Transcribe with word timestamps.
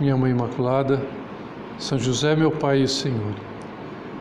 minha 0.00 0.16
Mãe 0.16 0.30
Imaculada, 0.30 0.98
São 1.78 1.98
José, 1.98 2.34
meu 2.34 2.50
Pai 2.50 2.80
e 2.80 2.88
Senhor, 2.88 3.34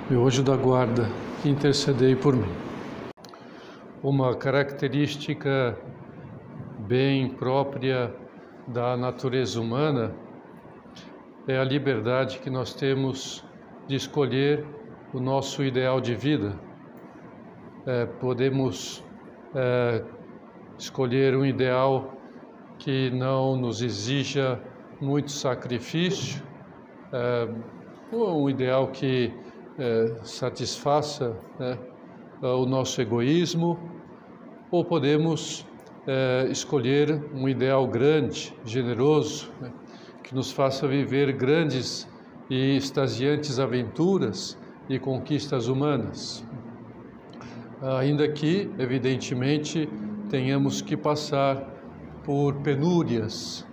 meu 0.10 0.28
anjo 0.28 0.44
da 0.44 0.58
guarda, 0.58 1.08
intercedei 1.46 2.18
por 2.18 2.36
mim. 2.36 2.52
Uma 4.04 4.36
característica 4.36 5.78
bem 6.80 7.30
própria 7.30 8.14
da 8.68 8.98
natureza 8.98 9.62
humana 9.62 10.14
é 11.48 11.58
a 11.58 11.64
liberdade 11.64 12.40
que 12.40 12.50
nós 12.50 12.73
temos 12.73 13.46
de 13.88 13.96
escolher 13.96 14.66
o 15.14 15.20
nosso 15.22 15.64
ideal 15.64 16.02
de 16.02 16.14
vida. 16.14 16.59
É, 17.86 18.06
podemos 18.06 19.02
é, 19.56 20.03
escolher 20.78 21.38
um 21.38 21.46
ideal 21.46 22.16
que 22.78 23.09
não 23.12 23.56
nos 23.56 23.81
exija 23.81 24.59
muito 25.02 25.31
sacrifício, 25.31 26.44
é, 27.11 27.47
um 28.11 28.50
ideal 28.50 28.88
que 28.88 29.33
é, 29.78 30.16
satisfaça 30.23 31.38
né, 31.58 31.78
o 32.41 32.66
nosso 32.66 33.02
egoísmo, 33.02 33.80
ou 34.72 34.83
podemos 34.83 35.66
é, 36.06 36.47
escolher 36.50 37.23
um 37.33 37.47
ideal 37.47 37.88
grande, 37.88 38.53
generoso, 38.66 39.52
né, 39.61 39.72
que 40.23 40.36
nos 40.36 40.52
faça 40.52 40.88
viver 40.88 41.31
grandes 41.34 42.08
e 42.50 42.75
extasiantes 42.75 43.59
aventuras 43.59 44.58
e 44.89 45.00
conquistas 45.00 45.67
humanas. 45.67 46.44
Ainda 47.81 48.28
que, 48.28 48.69
evidentemente, 48.78 49.88
tenhamos 50.30 50.81
que 50.81 50.97
passar 50.97 51.66
por 52.23 52.56
penúrias, 52.56 53.66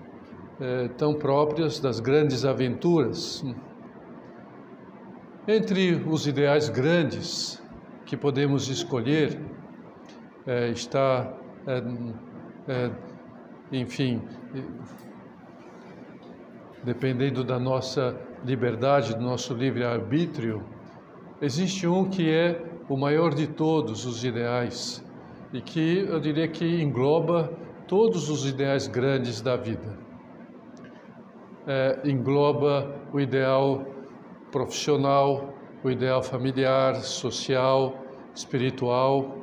eh, 0.59 0.89
tão 0.97 1.13
próprias 1.13 1.79
das 1.79 2.01
grandes 2.01 2.43
aventuras. 2.43 3.45
Entre 5.47 6.03
os 6.09 6.27
ideais 6.27 6.71
grandes 6.71 7.63
que 8.07 8.17
podemos 8.17 8.67
escolher 8.69 9.39
eh, 10.47 10.71
está, 10.71 11.31
eh, 11.67 12.91
enfim, 13.71 14.23
dependendo 16.83 17.45
da 17.45 17.59
nossa 17.59 18.19
liberdade, 18.43 19.15
do 19.15 19.21
nosso 19.21 19.53
livre-arbítrio, 19.53 20.65
existe 21.43 21.87
um 21.87 22.09
que 22.09 22.31
é 22.31 22.65
o 22.89 22.97
maior 22.97 23.35
de 23.35 23.47
todos 23.47 24.07
os 24.07 24.25
ideais 24.25 25.05
e 25.53 25.61
que 25.61 26.07
eu 26.09 26.19
diria 26.19 26.49
que 26.49 26.81
engloba 26.81 27.53
todos 27.87 28.31
os 28.31 28.47
ideais 28.47 28.87
grandes 28.87 29.43
da 29.43 29.55
vida 29.55 30.06
é, 31.67 32.01
engloba 32.05 32.95
o 33.13 33.21
ideal 33.21 33.85
profissional, 34.51 35.55
o 35.83 35.91
ideal 35.91 36.23
familiar, 36.23 36.97
social, 36.97 37.97
espiritual. 38.35 39.39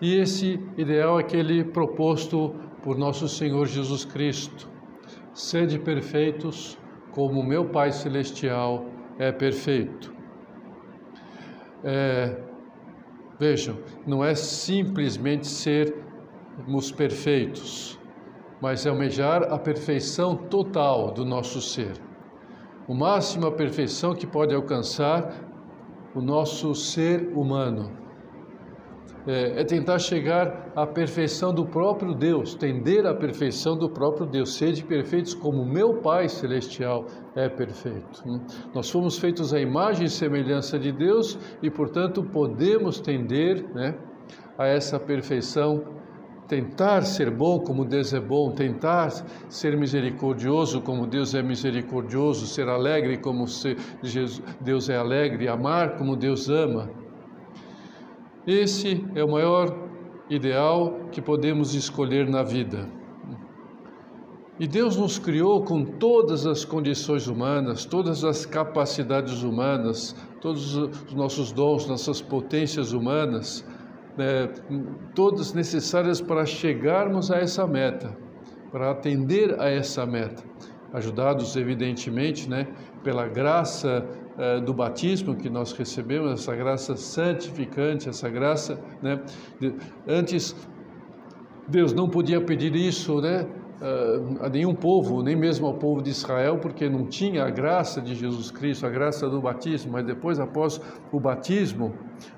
E 0.00 0.16
esse 0.16 0.60
ideal 0.76 1.18
é 1.18 1.22
aquele 1.22 1.64
proposto 1.64 2.54
por 2.82 2.96
nosso 2.96 3.28
Senhor 3.28 3.66
Jesus 3.66 4.04
Cristo. 4.04 4.68
Sede 5.34 5.78
perfeitos, 5.78 6.78
como 7.12 7.42
meu 7.42 7.64
Pai 7.66 7.92
Celestial 7.92 8.86
é 9.18 9.30
perfeito. 9.30 10.12
É, 11.84 12.36
vejam, 13.38 13.78
não 14.06 14.24
é 14.24 14.34
simplesmente 14.34 15.46
sermos 15.46 16.92
perfeitos, 16.92 17.98
mas 18.62 18.86
é 18.86 18.90
almejar 18.90 19.52
a 19.52 19.58
perfeição 19.58 20.36
total 20.36 21.12
do 21.12 21.24
nosso 21.24 21.60
ser. 21.60 21.94
O 22.86 22.94
máximo 22.94 23.48
a 23.48 23.50
perfeição 23.50 24.14
que 24.14 24.24
pode 24.24 24.54
alcançar 24.54 25.34
o 26.14 26.20
nosso 26.22 26.72
ser 26.72 27.32
humano. 27.34 27.90
É, 29.26 29.60
é, 29.60 29.64
tentar 29.64 29.98
chegar 29.98 30.72
à 30.76 30.86
perfeição 30.86 31.52
do 31.52 31.64
próprio 31.64 32.14
Deus, 32.14 32.54
tender 32.54 33.04
à 33.04 33.14
perfeição 33.14 33.76
do 33.76 33.90
próprio 33.90 34.26
Deus. 34.26 34.54
Sede 34.54 34.84
perfeitos 34.84 35.34
como 35.34 35.64
meu 35.64 35.94
Pai 36.00 36.28
Celestial 36.28 37.06
é 37.34 37.48
perfeito. 37.48 38.22
Nós 38.72 38.88
fomos 38.88 39.18
feitos 39.18 39.52
à 39.52 39.60
imagem 39.60 40.06
e 40.06 40.10
semelhança 40.10 40.78
de 40.78 40.92
Deus 40.92 41.36
e, 41.60 41.68
portanto, 41.68 42.22
podemos 42.22 43.00
tender 43.00 43.64
né, 43.74 43.96
a 44.56 44.66
essa 44.66 45.00
perfeição 45.00 46.01
tentar 46.52 47.00
ser 47.00 47.30
bom 47.30 47.60
como 47.60 47.82
Deus 47.82 48.12
é 48.12 48.20
bom, 48.20 48.50
tentar 48.50 49.08
ser 49.48 49.74
misericordioso 49.74 50.82
como 50.82 51.06
Deus 51.06 51.34
é 51.34 51.42
misericordioso, 51.42 52.46
ser 52.46 52.68
alegre 52.68 53.16
como 53.16 53.46
Deus 54.60 54.90
é 54.90 54.96
alegre, 54.98 55.48
amar 55.48 55.96
como 55.96 56.14
Deus 56.14 56.50
ama. 56.50 56.90
Esse 58.46 59.02
é 59.14 59.24
o 59.24 59.30
maior 59.30 59.88
ideal 60.28 61.08
que 61.10 61.22
podemos 61.22 61.72
escolher 61.74 62.28
na 62.28 62.42
vida. 62.42 62.86
E 64.60 64.66
Deus 64.66 64.98
nos 64.98 65.18
criou 65.18 65.64
com 65.64 65.86
todas 65.86 66.46
as 66.46 66.66
condições 66.66 67.28
humanas, 67.28 67.86
todas 67.86 68.24
as 68.24 68.44
capacidades 68.44 69.42
humanas, 69.42 70.14
todos 70.38 70.76
os 70.76 71.14
nossos 71.14 71.50
dons, 71.50 71.86
nossas 71.86 72.20
potências 72.20 72.92
humanas 72.92 73.64
é, 74.18 74.48
todas 75.14 75.52
necessárias 75.52 76.20
para 76.20 76.44
chegarmos 76.44 77.30
a 77.30 77.38
essa 77.38 77.66
meta, 77.66 78.16
para 78.70 78.90
atender 78.90 79.60
a 79.60 79.68
essa 79.68 80.04
meta, 80.06 80.42
ajudados 80.92 81.56
evidentemente, 81.56 82.48
né, 82.48 82.68
pela 83.02 83.26
graça 83.26 84.06
é, 84.38 84.60
do 84.60 84.72
batismo 84.72 85.34
que 85.34 85.48
nós 85.48 85.72
recebemos, 85.72 86.32
essa 86.32 86.54
graça 86.54 86.96
santificante, 86.96 88.08
essa 88.08 88.28
graça, 88.28 88.78
né, 89.02 89.20
de, 89.60 89.74
antes 90.06 90.54
Deus 91.68 91.92
não 91.92 92.08
podia 92.08 92.40
pedir 92.40 92.74
isso, 92.74 93.20
né, 93.20 93.46
a 94.40 94.48
nenhum 94.48 94.74
povo, 94.74 95.22
nem 95.22 95.34
mesmo 95.34 95.66
ao 95.66 95.74
povo 95.74 96.00
de 96.00 96.10
Israel, 96.10 96.58
porque 96.58 96.88
não 96.88 97.04
tinha 97.06 97.44
a 97.44 97.50
graça 97.50 98.00
de 98.00 98.14
Jesus 98.14 98.50
Cristo, 98.50 98.86
a 98.86 98.90
graça 98.90 99.28
do 99.28 99.40
batismo, 99.40 99.92
mas 99.92 100.06
depois, 100.06 100.38
após 100.38 100.80
o 101.10 101.18
batismo, 101.18 101.92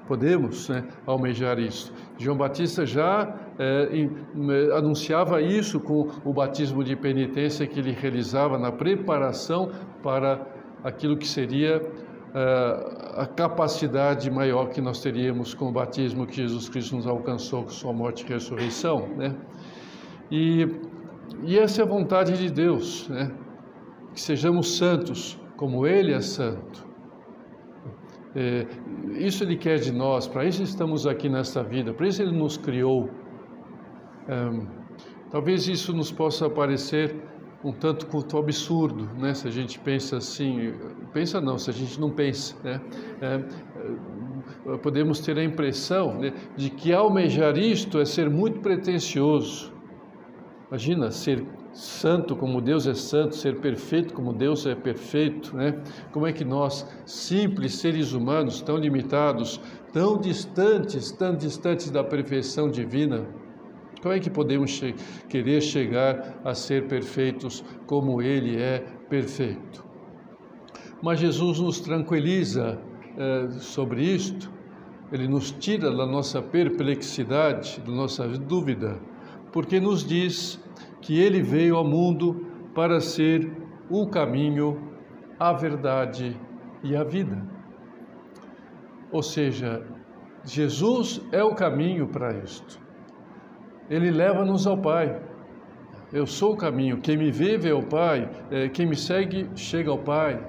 podemos 0.06 0.68
né, 0.68 0.86
almejar 1.06 1.58
isso. 1.58 1.92
João 2.18 2.36
Batista 2.36 2.84
já 2.84 3.34
é, 3.58 4.08
anunciava 4.76 5.40
isso 5.40 5.80
com 5.80 6.08
o 6.24 6.32
batismo 6.32 6.82
de 6.84 6.96
penitência 6.96 7.66
que 7.66 7.78
ele 7.78 7.92
realizava 7.92 8.58
na 8.58 8.70
preparação 8.72 9.70
para 10.02 10.46
aquilo 10.82 11.16
que 11.16 11.26
seria 11.26 11.80
uh, 11.80 13.20
a 13.20 13.26
capacidade 13.26 14.30
maior 14.30 14.68
que 14.68 14.80
nós 14.80 15.00
teríamos 15.00 15.54
com 15.54 15.70
o 15.70 15.72
batismo 15.72 16.26
que 16.26 16.36
Jesus 16.36 16.68
Cristo 16.68 16.96
nos 16.96 17.06
alcançou 17.06 17.62
com 17.62 17.70
sua 17.70 17.92
morte 17.92 18.24
e 18.24 18.28
ressurreição, 18.28 19.08
né? 19.16 19.34
E 20.30 20.68
e 21.42 21.58
essa 21.58 21.82
é 21.82 21.84
a 21.84 21.88
vontade 21.88 22.36
de 22.36 22.50
Deus, 22.50 23.08
né? 23.08 23.30
que 24.12 24.20
sejamos 24.20 24.76
santos 24.76 25.40
como 25.56 25.86
Ele 25.86 26.12
é 26.12 26.20
santo. 26.20 26.83
É, 28.36 28.66
isso 29.18 29.44
Ele 29.44 29.56
quer 29.56 29.78
de 29.78 29.92
nós, 29.92 30.26
para 30.26 30.44
isso 30.44 30.62
estamos 30.62 31.06
aqui 31.06 31.28
nesta 31.28 31.62
vida, 31.62 31.92
para 31.92 32.06
isso 32.06 32.22
Ele 32.22 32.32
nos 32.32 32.56
criou. 32.56 33.08
É, 34.28 34.66
talvez 35.30 35.68
isso 35.68 35.92
nos 35.92 36.10
possa 36.10 36.48
parecer 36.50 37.14
um 37.62 37.72
tanto 37.72 38.06
quanto 38.06 38.36
absurdo, 38.36 39.08
né? 39.18 39.32
Se 39.32 39.48
a 39.48 39.50
gente 39.50 39.78
pensa 39.78 40.18
assim, 40.18 40.74
pensa 41.12 41.40
não, 41.40 41.56
se 41.56 41.70
a 41.70 41.72
gente 41.72 41.98
não 41.98 42.10
pensa, 42.10 42.54
né? 42.62 42.80
É, 43.22 44.76
podemos 44.82 45.20
ter 45.20 45.38
a 45.38 45.44
impressão 45.44 46.18
né, 46.18 46.32
de 46.56 46.68
que 46.68 46.92
almejar 46.92 47.56
isto 47.56 47.98
é 47.98 48.04
ser 48.04 48.28
muito 48.28 48.60
pretensioso, 48.60 49.74
Imagina 50.74 51.10
ser 51.12 51.46
santo 51.74 52.34
como 52.36 52.60
Deus 52.60 52.86
é 52.86 52.94
santo, 52.94 53.36
ser 53.36 53.60
perfeito 53.60 54.14
como 54.14 54.32
Deus 54.32 54.64
é 54.64 54.74
perfeito, 54.74 55.56
né? 55.56 55.82
Como 56.12 56.26
é 56.26 56.32
que 56.32 56.44
nós, 56.44 56.86
simples 57.04 57.74
seres 57.74 58.12
humanos, 58.12 58.62
tão 58.62 58.76
limitados, 58.76 59.60
tão 59.92 60.18
distantes, 60.18 61.10
tão 61.10 61.36
distantes 61.36 61.90
da 61.90 62.02
perfeição 62.02 62.70
divina, 62.70 63.26
como 64.00 64.14
é 64.14 64.20
que 64.20 64.30
podemos 64.30 64.70
che 64.70 64.94
querer 65.28 65.60
chegar 65.62 66.40
a 66.44 66.54
ser 66.54 66.86
perfeitos 66.86 67.64
como 67.86 68.20
Ele 68.22 68.56
é 68.56 68.84
perfeito? 69.08 69.84
Mas 71.02 71.20
Jesus 71.20 71.58
nos 71.58 71.80
tranquiliza 71.80 72.78
é, 73.16 73.48
sobre 73.60 74.02
isto, 74.02 74.52
ele 75.12 75.28
nos 75.28 75.52
tira 75.52 75.90
da 75.90 76.06
nossa 76.06 76.42
perplexidade, 76.42 77.80
da 77.80 77.92
nossa 77.92 78.26
dúvida, 78.26 78.98
porque 79.54 79.78
nos 79.78 80.04
diz 80.04 80.60
que 81.00 81.20
ele 81.20 81.40
veio 81.40 81.76
ao 81.76 81.84
mundo 81.84 82.44
para 82.74 83.00
ser 83.00 83.48
o 83.88 84.04
caminho, 84.08 84.90
a 85.38 85.52
verdade 85.52 86.36
e 86.82 86.96
a 86.96 87.04
vida. 87.04 87.40
Ou 89.12 89.22
seja, 89.22 89.86
Jesus 90.44 91.24
é 91.30 91.40
o 91.40 91.54
caminho 91.54 92.08
para 92.08 92.36
isto. 92.38 92.80
Ele 93.88 94.10
leva-nos 94.10 94.66
ao 94.66 94.76
Pai. 94.76 95.22
Eu 96.12 96.26
sou 96.26 96.54
o 96.54 96.56
caminho. 96.56 97.00
Quem 97.00 97.16
me 97.16 97.30
vê, 97.30 97.56
vê 97.56 97.72
o 97.72 97.86
Pai. 97.86 98.28
É, 98.50 98.68
quem 98.68 98.86
me 98.86 98.96
segue, 98.96 99.48
chega 99.54 99.88
ao 99.88 99.98
Pai. 99.98 100.44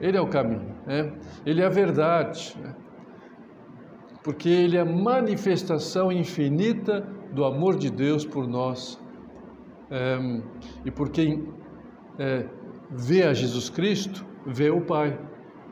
Ele 0.00 0.16
é 0.16 0.20
o 0.20 0.28
caminho. 0.28 0.74
Né? 0.86 1.12
Ele 1.44 1.60
é 1.60 1.66
a 1.66 1.68
verdade. 1.68 2.56
Né? 2.58 2.74
Porque 4.24 4.48
Ele 4.48 4.78
é 4.78 4.80
a 4.80 4.84
manifestação 4.86 6.10
infinita 6.10 7.19
do 7.32 7.44
amor 7.44 7.76
de 7.76 7.90
Deus 7.90 8.24
por 8.24 8.46
nós. 8.46 9.00
É, 9.90 10.18
e 10.84 10.90
por 10.90 11.10
quem 11.10 11.48
é, 12.18 12.46
vê 12.90 13.24
a 13.24 13.34
Jesus 13.34 13.68
Cristo, 13.68 14.24
vê 14.46 14.70
o 14.70 14.80
Pai, 14.80 15.18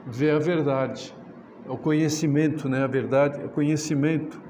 vê 0.07 0.31
a 0.31 0.39
verdade. 0.39 1.15
O 1.69 1.77
conhecimento, 1.77 2.69
né? 2.69 2.83
A 2.83 2.87
verdade 2.87 3.45
o 3.45 3.49
conhecimento. 3.51 4.41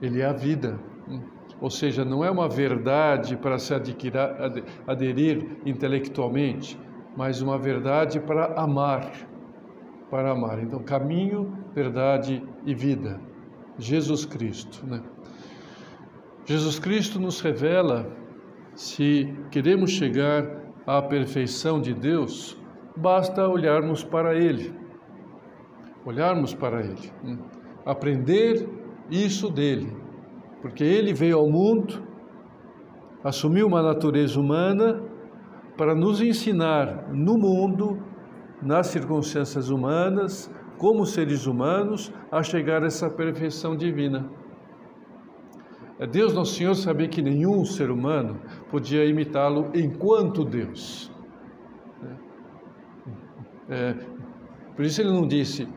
Ele 0.00 0.20
é 0.20 0.26
a 0.26 0.32
vida. 0.32 0.80
Ou 1.60 1.70
seja, 1.70 2.04
não 2.04 2.24
é 2.24 2.30
uma 2.30 2.48
verdade 2.48 3.36
para 3.36 3.56
se 3.58 3.72
adquirir, 3.72 4.18
aderir 4.84 5.58
intelectualmente, 5.64 6.76
mas 7.16 7.40
uma 7.40 7.56
verdade 7.56 8.18
para 8.18 8.60
amar, 8.60 9.12
para 10.10 10.32
amar. 10.32 10.60
Então, 10.60 10.82
caminho, 10.82 11.56
verdade 11.72 12.42
e 12.66 12.74
vida. 12.74 13.20
Jesus 13.78 14.24
Cristo, 14.24 14.84
né? 14.86 15.02
Jesus 16.44 16.78
Cristo 16.78 17.20
nos 17.20 17.40
revela 17.40 18.10
se 18.74 19.32
queremos 19.50 19.90
chegar 19.90 20.44
à 20.86 21.00
perfeição 21.00 21.80
de 21.80 21.94
Deus, 21.94 22.58
basta 22.96 23.48
olharmos 23.48 24.02
para 24.02 24.34
Ele. 24.34 24.74
Olharmos 26.04 26.54
para 26.54 26.80
Ele. 26.80 27.12
Né? 27.22 27.38
Aprender 27.84 28.68
isso 29.10 29.50
dele 29.50 30.02
porque 30.62 30.84
ele 30.84 31.12
veio 31.12 31.38
ao 31.38 31.50
mundo, 31.50 32.00
assumiu 33.24 33.66
uma 33.66 33.82
natureza 33.82 34.38
humana 34.38 35.02
para 35.76 35.92
nos 35.92 36.22
ensinar 36.22 37.12
no 37.12 37.36
mundo, 37.36 38.00
nas 38.62 38.86
circunstâncias 38.86 39.68
humanas, 39.68 40.48
como 40.78 41.04
seres 41.04 41.46
humanos, 41.46 42.12
a 42.30 42.42
chegar 42.44 42.84
a 42.84 42.86
essa 42.86 43.10
perfeição 43.10 43.76
divina. 43.76 44.30
É 46.02 46.06
Deus 46.08 46.34
Nosso 46.34 46.56
Senhor 46.56 46.74
sabia 46.74 47.06
que 47.06 47.22
nenhum 47.22 47.64
ser 47.64 47.88
humano 47.88 48.40
podia 48.68 49.04
imitá-lo 49.04 49.70
enquanto 49.72 50.44
Deus. 50.44 51.12
É, 53.68 53.94
por 54.74 54.84
isso 54.84 55.00
ele 55.00 55.12
não 55.12 55.28
disse, 55.28 55.68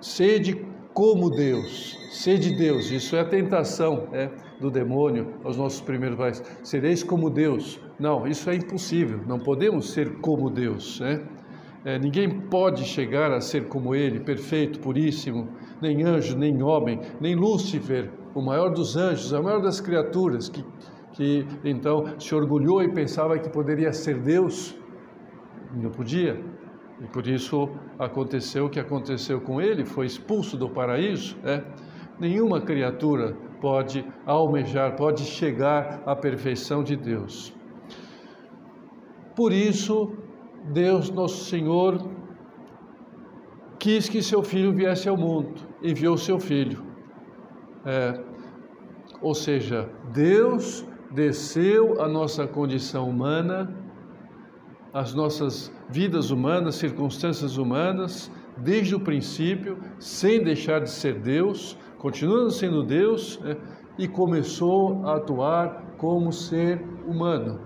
sede 0.00 0.66
como 0.94 1.28
Deus, 1.28 1.94
sede 2.10 2.56
Deus. 2.56 2.90
Isso 2.90 3.14
é 3.14 3.20
a 3.20 3.24
tentação 3.26 4.08
é, 4.14 4.30
do 4.58 4.70
demônio 4.70 5.34
aos 5.44 5.58
nossos 5.58 5.82
primeiros 5.82 6.16
pais. 6.16 6.42
Sereis 6.62 7.02
como 7.02 7.28
Deus. 7.28 7.78
Não, 7.98 8.26
isso 8.26 8.48
é 8.48 8.54
impossível. 8.54 9.20
Não 9.26 9.38
podemos 9.38 9.90
ser 9.90 10.20
como 10.20 10.48
Deus. 10.48 11.00
Né? 11.00 11.22
É, 11.84 11.98
ninguém 11.98 12.30
pode 12.48 12.84
chegar 12.84 13.30
a 13.30 13.42
ser 13.42 13.68
como 13.68 13.94
Ele, 13.94 14.20
perfeito, 14.20 14.80
puríssimo, 14.80 15.50
nem 15.82 16.02
anjo, 16.02 16.34
nem 16.34 16.62
homem, 16.62 16.98
nem 17.20 17.34
Lúcifer, 17.34 18.10
o 18.34 18.40
maior 18.40 18.70
dos 18.70 18.96
anjos, 18.96 19.32
a 19.32 19.42
maior 19.42 19.60
das 19.60 19.80
criaturas, 19.80 20.48
que, 20.48 20.64
que 21.12 21.46
então 21.64 22.18
se 22.18 22.34
orgulhou 22.34 22.82
e 22.82 22.92
pensava 22.92 23.38
que 23.38 23.48
poderia 23.48 23.92
ser 23.92 24.18
Deus. 24.18 24.76
Não 25.74 25.90
podia. 25.90 26.42
E 27.00 27.06
por 27.06 27.26
isso 27.26 27.68
aconteceu 27.98 28.66
o 28.66 28.70
que 28.70 28.78
aconteceu 28.78 29.40
com 29.40 29.60
ele, 29.60 29.84
foi 29.84 30.06
expulso 30.06 30.56
do 30.56 30.68
paraíso. 30.68 31.36
Né? 31.42 31.64
Nenhuma 32.18 32.60
criatura 32.60 33.34
pode 33.60 34.04
almejar, 34.26 34.96
pode 34.96 35.24
chegar 35.24 36.02
à 36.04 36.14
perfeição 36.14 36.82
de 36.82 36.96
Deus. 36.96 37.54
Por 39.34 39.52
isso, 39.52 40.12
Deus, 40.72 41.10
nosso 41.10 41.44
Senhor, 41.44 41.98
quis 43.78 44.08
que 44.08 44.22
seu 44.22 44.42
filho 44.42 44.74
viesse 44.74 45.08
ao 45.08 45.16
mundo, 45.16 45.54
enviou 45.82 46.18
seu 46.18 46.38
filho. 46.38 46.89
É, 47.84 48.20
ou 49.20 49.34
seja, 49.34 49.88
Deus 50.12 50.86
desceu 51.10 52.00
à 52.00 52.08
nossa 52.08 52.46
condição 52.46 53.08
humana 53.08 53.76
as 54.92 55.14
nossas 55.14 55.72
vidas 55.88 56.30
humanas, 56.30 56.74
circunstâncias 56.74 57.56
humanas, 57.56 58.30
desde 58.56 58.94
o 58.94 59.00
princípio, 59.00 59.78
sem 59.98 60.42
deixar 60.42 60.80
de 60.80 60.90
ser 60.90 61.20
Deus, 61.20 61.78
continuando 61.98 62.50
sendo 62.50 62.82
Deus, 62.82 63.38
né, 63.40 63.56
e 63.98 64.08
começou 64.08 65.06
a 65.06 65.16
atuar 65.16 65.94
como 65.96 66.32
ser 66.32 66.82
humano, 67.06 67.60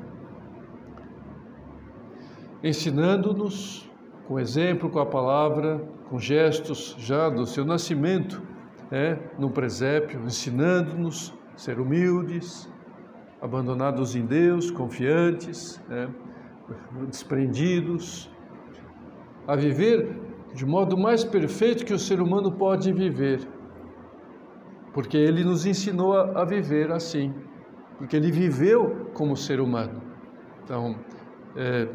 ensinando-nos 2.63 3.91
com 4.27 4.39
exemplo, 4.39 4.89
com 4.89 4.99
a 4.99 5.07
palavra, 5.07 5.87
com 6.09 6.19
gestos 6.19 6.97
já 6.99 7.29
do 7.29 7.47
seu 7.47 7.65
nascimento, 7.65 8.43
né, 8.91 9.19
no 9.39 9.51
presépio, 9.51 10.21
ensinando-nos 10.25 11.35
a 11.55 11.59
ser 11.59 11.79
humildes, 11.81 12.71
abandonados 13.41 14.17
em 14.17 14.25
Deus, 14.25 14.71
confiantes, 14.71 15.83
né, 15.89 16.09
desprendidos, 17.09 18.31
a 19.47 19.55
viver 19.55 20.19
de 20.55 20.65
modo 20.65 20.97
mais 20.97 21.25
perfeito 21.25 21.85
que 21.85 21.93
o 21.93 21.99
ser 21.99 22.21
humano 22.21 22.53
pode 22.53 22.93
viver, 22.93 23.41
porque 24.93 25.17
ele 25.17 25.45
nos 25.45 25.67
ensinou 25.67 26.15
a, 26.15 26.45
viver 26.45 26.91
assim, 26.93 27.35
porque 27.99 28.17
ele 28.17 28.31
viveu 28.31 29.11
como 29.13 29.37
ser 29.37 29.61
humano. 29.61 30.01
Então, 30.63 30.97
é, 31.57 31.89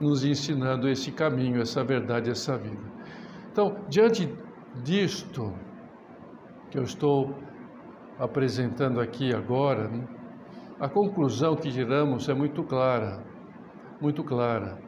nos 0.00 0.24
ensinando 0.24 0.88
esse 0.88 1.10
caminho, 1.12 1.60
essa 1.60 1.84
verdade, 1.84 2.30
essa 2.30 2.56
vida. 2.56 2.82
Então, 3.50 3.76
diante 3.88 4.32
disto 4.82 5.52
que 6.72 6.78
eu 6.78 6.82
estou 6.82 7.32
apresentando 8.18 9.00
aqui 9.00 9.32
agora, 9.32 9.86
né, 9.86 10.04
a 10.80 10.88
conclusão 10.88 11.54
que 11.54 11.70
tiramos 11.70 12.28
é 12.28 12.34
muito 12.34 12.64
clara 12.64 13.22
muito 14.02 14.24
clara. 14.24 14.78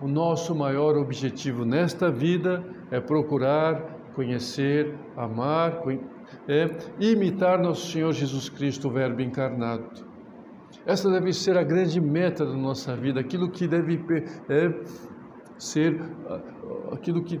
O 0.00 0.08
nosso 0.08 0.54
maior 0.54 0.96
objetivo 0.96 1.64
nesta 1.64 2.10
vida 2.10 2.64
é 2.90 2.98
procurar 2.98 4.00
conhecer, 4.14 4.94
amar, 5.16 5.82
é, 6.48 6.68
imitar 6.98 7.60
nosso 7.60 7.90
Senhor 7.90 8.12
Jesus 8.12 8.48
Cristo, 8.48 8.88
o 8.88 8.90
Verbo 8.90 9.20
encarnado. 9.20 9.84
Essa 10.86 11.10
deve 11.10 11.32
ser 11.32 11.56
a 11.56 11.62
grande 11.62 12.00
meta 12.00 12.44
da 12.44 12.56
nossa 12.56 12.96
vida, 12.96 13.20
aquilo 13.20 13.50
que 13.50 13.68
deve 13.68 14.02
é, 14.48 14.74
ser 15.58 16.00
aquilo 16.90 17.22
que 17.22 17.38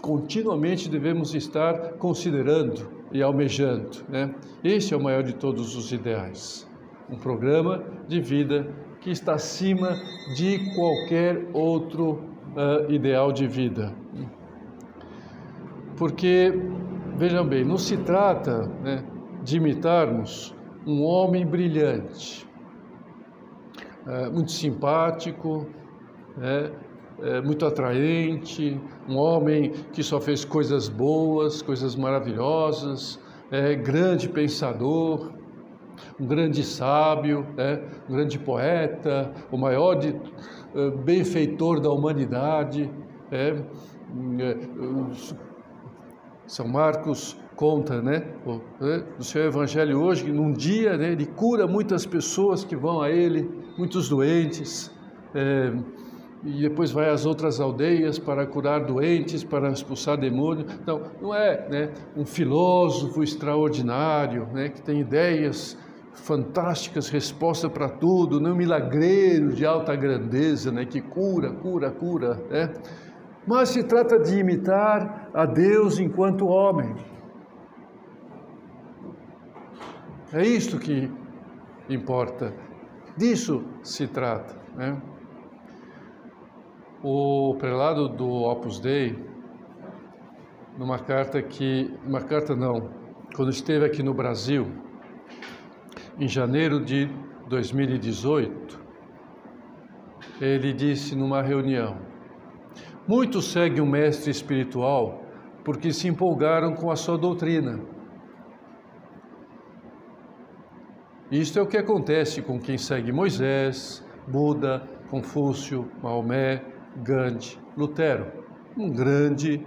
continuamente 0.00 0.88
devemos 0.88 1.34
estar 1.34 1.94
considerando 1.94 2.88
e 3.12 3.22
almejando. 3.22 3.98
Né? 4.08 4.34
Esse 4.62 4.94
é 4.94 4.96
o 4.96 5.02
maior 5.02 5.22
de 5.22 5.34
todos 5.34 5.76
os 5.76 5.92
ideais. 5.92 6.68
Um 7.10 7.16
programa 7.16 7.82
de 8.06 8.20
vida 8.20 8.68
que 9.00 9.10
está 9.10 9.34
acima 9.34 9.96
de 10.36 10.74
qualquer 10.74 11.48
outro 11.52 12.22
uh, 12.54 12.90
ideal 12.90 13.32
de 13.32 13.46
vida. 13.46 13.94
Porque, 15.96 16.52
vejam 17.16 17.46
bem, 17.46 17.64
não 17.64 17.78
se 17.78 17.96
trata 17.96 18.66
né, 18.82 19.04
de 19.42 19.56
imitarmos 19.56 20.54
um 20.86 21.02
homem 21.02 21.46
brilhante, 21.46 22.46
uh, 24.06 24.32
muito 24.32 24.52
simpático, 24.52 25.66
né, 26.36 26.70
uh, 27.18 27.44
muito 27.44 27.66
atraente, 27.66 28.80
um 29.08 29.16
homem 29.16 29.72
que 29.92 30.02
só 30.02 30.20
fez 30.20 30.44
coisas 30.44 30.88
boas, 30.88 31.62
coisas 31.62 31.96
maravilhosas, 31.96 33.18
é, 33.50 33.74
grande 33.74 34.28
pensador, 34.28 35.32
um 36.20 36.26
grande 36.26 36.62
sábio, 36.62 37.46
né? 37.56 37.82
um 38.08 38.14
grande 38.14 38.38
poeta, 38.38 39.32
o 39.50 39.56
maior 39.56 39.94
de, 39.94 40.10
uh, 40.10 40.90
benfeitor 41.04 41.80
da 41.80 41.90
humanidade. 41.90 42.90
Né? 43.30 43.64
São 46.46 46.66
Marcos 46.66 47.36
conta, 47.58 48.00
né, 48.00 48.24
o, 48.46 48.60
né, 48.80 49.02
seu 49.18 49.44
evangelho 49.44 50.00
hoje, 50.00 50.24
que 50.24 50.30
num 50.30 50.52
dia 50.52 50.96
né, 50.96 51.10
ele 51.10 51.26
cura 51.26 51.66
muitas 51.66 52.06
pessoas 52.06 52.64
que 52.64 52.76
vão 52.76 53.02
a 53.02 53.10
ele, 53.10 53.50
muitos 53.76 54.08
doentes, 54.08 54.90
é, 55.34 55.72
e 56.44 56.62
depois 56.62 56.90
vai 56.92 57.10
às 57.10 57.26
outras 57.26 57.60
aldeias 57.60 58.18
para 58.18 58.46
curar 58.46 58.84
doentes, 58.84 59.42
para 59.42 59.70
expulsar 59.70 60.16
demônios. 60.16 60.72
Então, 60.80 61.02
não 61.20 61.34
é 61.34 61.68
né, 61.68 61.92
um 62.16 62.24
filósofo 62.24 63.22
extraordinário, 63.22 64.46
né, 64.52 64.68
que 64.68 64.80
tem 64.80 65.00
ideias 65.00 65.76
fantásticas, 66.12 67.08
resposta 67.08 67.68
para 67.68 67.88
tudo, 67.88 68.40
não 68.40 68.50
é 68.50 68.52
um 68.52 68.56
milagreiro 68.56 69.52
de 69.52 69.64
alta 69.64 69.94
grandeza, 69.94 70.70
né, 70.70 70.84
que 70.84 71.00
cura, 71.00 71.52
cura, 71.52 71.90
cura. 71.90 72.34
Né? 72.50 72.72
Mas 73.46 73.70
se 73.70 73.82
trata 73.82 74.18
de 74.18 74.38
imitar 74.38 75.30
a 75.32 75.46
Deus 75.46 75.98
enquanto 75.98 76.46
homem. 76.46 76.94
É 80.32 80.42
isto 80.42 80.78
que 80.78 81.10
importa. 81.88 82.52
Disso 83.16 83.64
se 83.82 84.06
trata. 84.06 84.54
Né? 84.76 85.00
O 87.02 87.54
prelado 87.60 88.08
do 88.08 88.28
Opus 88.28 88.80
Dei, 88.80 89.16
numa 90.76 90.98
carta 90.98 91.40
que, 91.40 91.94
uma 92.04 92.20
carta 92.20 92.56
não, 92.56 92.90
quando 93.36 93.50
esteve 93.52 93.84
aqui 93.84 94.02
no 94.02 94.12
Brasil, 94.12 94.66
em 96.18 96.26
janeiro 96.26 96.84
de 96.84 97.08
2018, 97.48 98.80
ele 100.40 100.72
disse 100.72 101.14
numa 101.14 101.40
reunião: 101.40 101.98
Muitos 103.06 103.52
seguem 103.52 103.80
o 103.80 103.86
mestre 103.86 104.32
espiritual 104.32 105.22
porque 105.64 105.92
se 105.92 106.08
empolgaram 106.08 106.74
com 106.74 106.90
a 106.90 106.96
sua 106.96 107.16
doutrina. 107.16 107.78
Isto 111.30 111.60
é 111.60 111.62
o 111.62 111.66
que 111.66 111.76
acontece 111.76 112.42
com 112.42 112.58
quem 112.58 112.76
segue 112.76 113.12
Moisés, 113.12 114.04
Buda, 114.26 114.82
Confúcio, 115.10 115.88
Maomé, 116.02 116.77
Gandhi, 117.02 117.58
Lutero, 117.76 118.26
um 118.76 118.90
grande, 118.90 119.64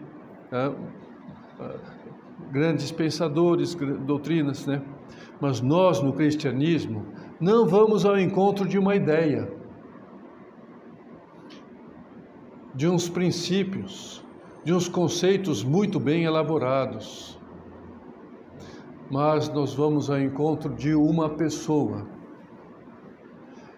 uh, 0.52 0.72
uh, 1.62 1.80
grandes 2.52 2.92
pensadores, 2.92 3.76
doutrinas, 4.06 4.66
né? 4.66 4.82
Mas 5.40 5.62
nós 5.62 6.02
no 6.02 6.14
cristianismo 6.14 7.06
não 7.40 7.66
vamos 7.66 8.06
ao 8.06 8.20
encontro 8.20 8.68
de 8.68 8.78
uma 8.78 8.96
ideia, 8.96 9.52
de 12.74 12.88
uns 12.88 13.10
princípios, 13.10 14.24
de 14.64 14.74
uns 14.74 14.88
conceitos 14.88 15.64
muito 15.64 16.00
bem 16.00 16.24
elaborados, 16.24 17.40
mas 19.10 19.50
nós 19.50 19.74
vamos 19.74 20.10
ao 20.10 20.20
encontro 20.20 20.74
de 20.74 20.94
uma 20.94 21.30
pessoa. 21.30 22.08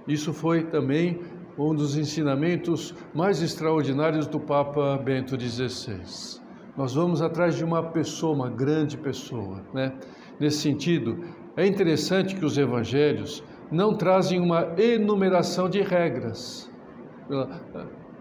Isso 0.08 0.34
foi 0.34 0.66
também 0.66 1.22
um 1.58 1.74
dos 1.74 1.96
ensinamentos 1.98 2.94
mais 3.14 3.42
extraordinários 3.42 4.28
do 4.28 4.40
Papa 4.40 4.98
Bento 4.98 5.40
XVI. 5.40 6.42
Nós 6.76 6.96
vamos 6.96 7.22
atrás 7.22 7.56
de 7.56 7.64
uma 7.64 7.84
pessoa, 7.84 8.34
uma 8.34 8.50
grande 8.50 8.98
pessoa. 8.98 9.62
Né? 9.74 9.94
Nesse 10.40 10.58
sentido, 10.58 11.24
é 11.56 11.66
interessante 11.68 12.36
que 12.36 12.44
os 12.44 12.58
evangelhos 12.58 13.44
não 13.72 13.96
trazem 13.96 14.40
uma 14.40 14.74
enumeração 14.78 15.70
de 15.70 15.82
regras 15.82 16.72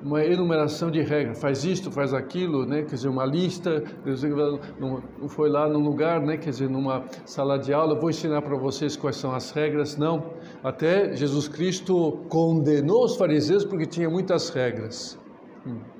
uma 0.04 0.24
enumeração 0.24 0.90
de 0.90 1.00
regras, 1.00 1.40
faz 1.40 1.64
isto, 1.64 1.90
faz 1.90 2.12
aquilo, 2.12 2.66
né? 2.66 2.82
quer 2.82 2.96
dizer, 2.96 3.08
uma 3.08 3.24
lista, 3.24 3.82
foi 5.28 5.48
lá 5.48 5.68
num 5.68 5.80
lugar, 5.80 6.20
né? 6.20 6.36
quer 6.36 6.50
dizer, 6.50 6.68
numa 6.68 7.04
sala 7.24 7.58
de 7.58 7.72
aula, 7.72 7.98
vou 7.98 8.10
ensinar 8.10 8.42
para 8.42 8.56
vocês 8.56 8.96
quais 8.96 9.16
são 9.16 9.32
as 9.32 9.52
regras, 9.52 9.96
não. 9.96 10.32
Até 10.62 11.14
Jesus 11.14 11.46
Cristo 11.46 12.24
condenou 12.28 13.04
os 13.04 13.16
fariseus 13.16 13.64
porque 13.64 13.86
tinha 13.86 14.10
muitas 14.10 14.50
regras, 14.50 15.18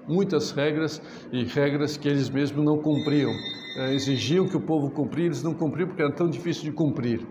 muitas 0.08 0.50
regras 0.50 1.00
e 1.32 1.44
regras 1.44 1.96
que 1.96 2.08
eles 2.08 2.28
mesmos 2.28 2.64
não 2.64 2.78
cumpriam, 2.78 3.30
é, 3.76 3.94
exigiam 3.94 4.48
que 4.48 4.56
o 4.56 4.60
povo 4.60 4.90
cumprisse, 4.90 5.28
eles 5.28 5.42
não 5.42 5.54
cumpriam 5.54 5.88
porque 5.88 6.02
era 6.02 6.12
tão 6.12 6.28
difícil 6.28 6.64
de 6.64 6.72
cumprir. 6.72 7.26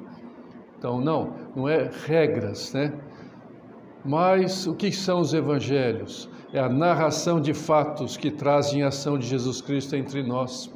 Então, 0.77 0.99
não, 0.99 1.35
não 1.55 1.69
é 1.69 1.91
regras, 2.07 2.73
né? 2.73 2.93
Mas 4.03 4.65
o 4.65 4.73
que 4.73 4.91
são 4.91 5.19
os 5.19 5.31
evangelhos? 5.31 6.27
É 6.53 6.59
a 6.59 6.67
narração 6.67 7.39
de 7.39 7.53
fatos 7.53 8.17
que 8.17 8.29
trazem 8.29 8.83
a 8.83 8.89
ação 8.89 9.17
de 9.17 9.25
Jesus 9.25 9.61
Cristo 9.61 9.95
entre 9.95 10.21
nós. 10.21 10.71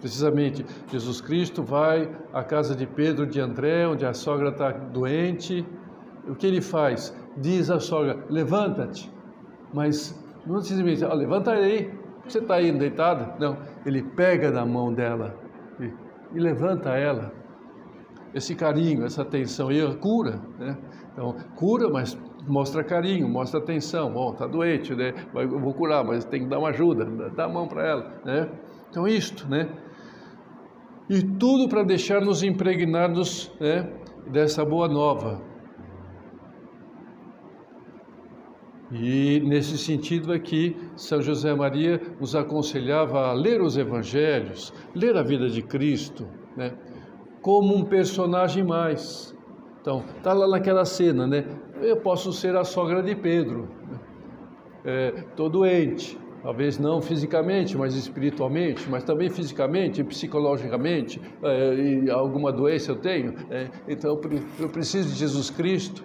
Precisamente, 0.00 0.66
Jesus 0.90 1.20
Cristo 1.20 1.62
vai 1.62 2.10
à 2.32 2.42
casa 2.42 2.74
de 2.74 2.86
Pedro 2.86 3.24
de 3.24 3.40
André, 3.40 3.86
onde 3.86 4.04
a 4.04 4.12
sogra 4.12 4.48
está 4.48 4.72
doente. 4.72 5.64
O 6.26 6.34
que 6.34 6.46
ele 6.46 6.60
faz? 6.60 7.16
Diz 7.36 7.70
à 7.70 7.78
sogra: 7.78 8.24
levanta-te. 8.28 9.12
Mas 9.72 10.20
não 10.44 10.60
simplesmente, 10.60 11.04
oh, 11.04 11.14
levanta 11.14 11.52
aí, 11.52 11.96
você 12.26 12.38
está 12.38 12.56
aí 12.56 12.72
deitada? 12.72 13.36
Não, 13.38 13.56
ele 13.86 14.02
pega 14.02 14.50
na 14.50 14.66
mão 14.66 14.92
dela 14.92 15.36
e, 15.80 15.92
e 16.34 16.40
levanta 16.40 16.90
ela. 16.90 17.32
Esse 18.34 18.54
carinho, 18.54 19.04
essa 19.04 19.22
atenção, 19.22 19.70
e 19.70 19.94
cura. 19.96 20.40
Né? 20.58 20.76
Então, 21.12 21.36
cura, 21.54 21.88
mas 21.88 22.18
mostra 22.46 22.82
carinho, 22.82 23.28
mostra 23.28 23.60
atenção. 23.60 24.12
Bom, 24.12 24.32
está 24.32 24.46
doente, 24.46 24.94
né? 24.94 25.14
Eu 25.34 25.60
vou 25.60 25.74
curar, 25.74 26.04
mas 26.04 26.24
tem 26.24 26.42
que 26.42 26.48
dar 26.48 26.58
uma 26.58 26.70
ajuda, 26.70 27.04
dá 27.30 27.44
a 27.44 27.48
mão 27.48 27.66
para 27.66 27.86
ela, 27.86 28.20
né? 28.24 28.48
Então, 28.90 29.06
isto, 29.06 29.48
né? 29.48 29.68
E 31.08 31.22
tudo 31.22 31.68
para 31.68 31.82
deixar-nos 31.82 32.42
impregnados 32.42 33.52
né, 33.60 33.90
dessa 34.30 34.64
boa 34.64 34.88
nova. 34.88 35.42
E 38.90 39.40
nesse 39.40 39.78
sentido 39.78 40.32
aqui, 40.32 40.76
São 40.94 41.22
José 41.22 41.54
Maria 41.54 42.00
nos 42.20 42.36
aconselhava 42.36 43.28
a 43.28 43.32
ler 43.32 43.62
os 43.62 43.76
evangelhos, 43.76 44.72
ler 44.94 45.16
a 45.16 45.22
vida 45.22 45.48
de 45.48 45.62
Cristo, 45.62 46.28
né, 46.56 46.74
como 47.40 47.74
um 47.74 47.84
personagem 47.84 48.62
mais. 48.62 49.34
Então, 49.82 50.04
está 50.16 50.32
lá 50.32 50.46
naquela 50.46 50.84
cena, 50.84 51.26
né? 51.26 51.44
Eu 51.80 51.96
posso 51.96 52.32
ser 52.32 52.54
a 52.54 52.62
sogra 52.62 53.02
de 53.02 53.16
Pedro. 53.16 53.68
Estou 55.28 55.48
é, 55.48 55.50
doente, 55.50 56.16
talvez 56.40 56.78
não 56.78 57.02
fisicamente, 57.02 57.76
mas 57.76 57.96
espiritualmente, 57.96 58.88
mas 58.88 59.02
também 59.02 59.28
fisicamente 59.28 60.04
psicologicamente, 60.04 61.20
é, 61.42 62.08
alguma 62.12 62.52
doença 62.52 62.92
eu 62.92 62.96
tenho, 62.96 63.34
é, 63.50 63.68
então 63.88 64.20
eu 64.60 64.68
preciso 64.68 65.08
de 65.08 65.16
Jesus 65.16 65.50
Cristo. 65.50 66.04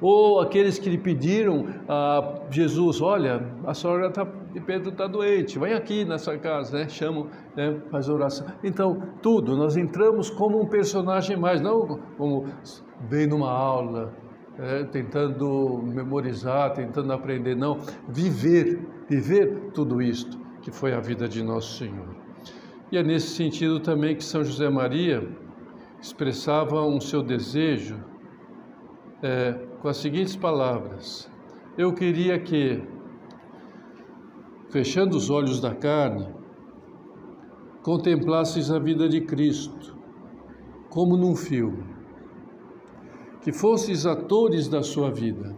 Ou 0.00 0.40
aqueles 0.40 0.78
que 0.78 0.88
lhe 0.88 0.96
pediram 0.96 1.66
a 1.88 2.46
Jesus, 2.50 3.00
olha, 3.02 3.44
a 3.66 3.74
sogra 3.74 4.10
tá, 4.10 4.26
de 4.54 4.60
Pedro 4.60 4.90
está 4.90 5.06
doente, 5.06 5.58
vem 5.58 5.74
aqui 5.74 6.04
nessa 6.04 6.38
casa, 6.38 6.78
né? 6.78 6.88
chamam, 6.88 7.26
né? 7.56 7.78
faz 7.90 8.08
oração. 8.08 8.46
Então, 8.62 9.02
tudo, 9.20 9.56
nós 9.56 9.76
entramos 9.76 10.30
como 10.30 10.60
um 10.62 10.66
personagem 10.66 11.36
mais, 11.36 11.60
não 11.60 11.98
como 12.16 12.46
vem 13.02 13.26
numa 13.26 13.50
aula, 13.50 14.14
é, 14.58 14.84
tentando 14.84 15.80
memorizar, 15.84 16.72
tentando 16.72 17.12
aprender, 17.12 17.54
não, 17.54 17.78
viver, 18.08 18.80
viver 19.08 19.70
tudo 19.72 20.02
isto 20.02 20.38
que 20.60 20.70
foi 20.70 20.92
a 20.92 21.00
vida 21.00 21.28
de 21.28 21.42
Nosso 21.42 21.78
Senhor. 21.78 22.16
E 22.90 22.96
é 22.96 23.02
nesse 23.02 23.28
sentido 23.28 23.78
também 23.80 24.16
que 24.16 24.24
São 24.24 24.42
José 24.42 24.68
Maria 24.68 25.28
expressava 26.00 26.82
um 26.84 27.00
seu 27.00 27.22
desejo 27.22 28.02
é, 29.22 29.52
com 29.80 29.88
as 29.88 29.98
seguintes 29.98 30.34
palavras: 30.34 31.30
Eu 31.76 31.92
queria 31.92 32.38
que, 32.38 32.82
fechando 34.70 35.16
os 35.16 35.30
olhos 35.30 35.60
da 35.60 35.74
carne, 35.74 36.26
contemplasses 37.82 38.70
a 38.70 38.78
vida 38.78 39.08
de 39.08 39.20
Cristo 39.20 39.96
como 40.88 41.16
num 41.16 41.36
filme 41.36 41.97
que 43.48 43.52
fosses 43.52 44.04
atores 44.04 44.68
da 44.68 44.82
sua 44.82 45.10
vida, 45.10 45.56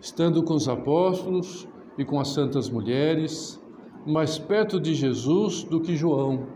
estando 0.00 0.42
com 0.42 0.54
os 0.54 0.68
apóstolos 0.68 1.68
e 1.96 2.04
com 2.04 2.18
as 2.18 2.30
santas 2.30 2.68
mulheres, 2.68 3.64
mais 4.04 4.40
perto 4.40 4.80
de 4.80 4.92
Jesus 4.92 5.62
do 5.62 5.80
que 5.80 5.94
João. 5.94 6.48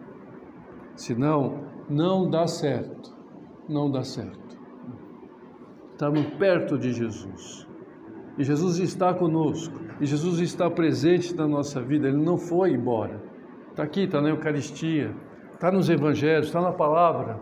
Senão, 0.97 1.61
não 1.89 2.29
dá 2.29 2.49
certo, 2.49 3.15
não 3.69 3.89
dá 3.89 4.03
certo. 4.03 4.59
Estamos 5.93 6.27
perto 6.37 6.77
de 6.77 6.93
Jesus. 6.93 7.65
E 8.37 8.43
Jesus 8.43 8.81
está 8.81 9.15
conosco. 9.15 9.79
E 10.01 10.05
Jesus 10.05 10.41
está 10.41 10.69
presente 10.69 11.33
na 11.33 11.47
nossa 11.47 11.81
vida. 11.81 12.09
Ele 12.09 12.21
não 12.21 12.37
foi 12.37 12.73
embora. 12.73 13.23
Está 13.71 13.85
aqui, 13.85 14.01
está 14.01 14.21
na 14.21 14.31
Eucaristia, 14.31 15.15
está 15.55 15.71
nos 15.71 15.89
Evangelhos, 15.89 16.49
está 16.49 16.61
na 16.61 16.73
palavra 16.73 17.41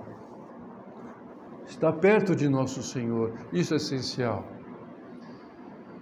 está 1.67 1.93
perto 1.93 2.35
de 2.35 2.49
nosso 2.49 2.83
Senhor. 2.83 3.33
Isso 3.53 3.75
é 3.75 3.77
essencial. 3.77 4.45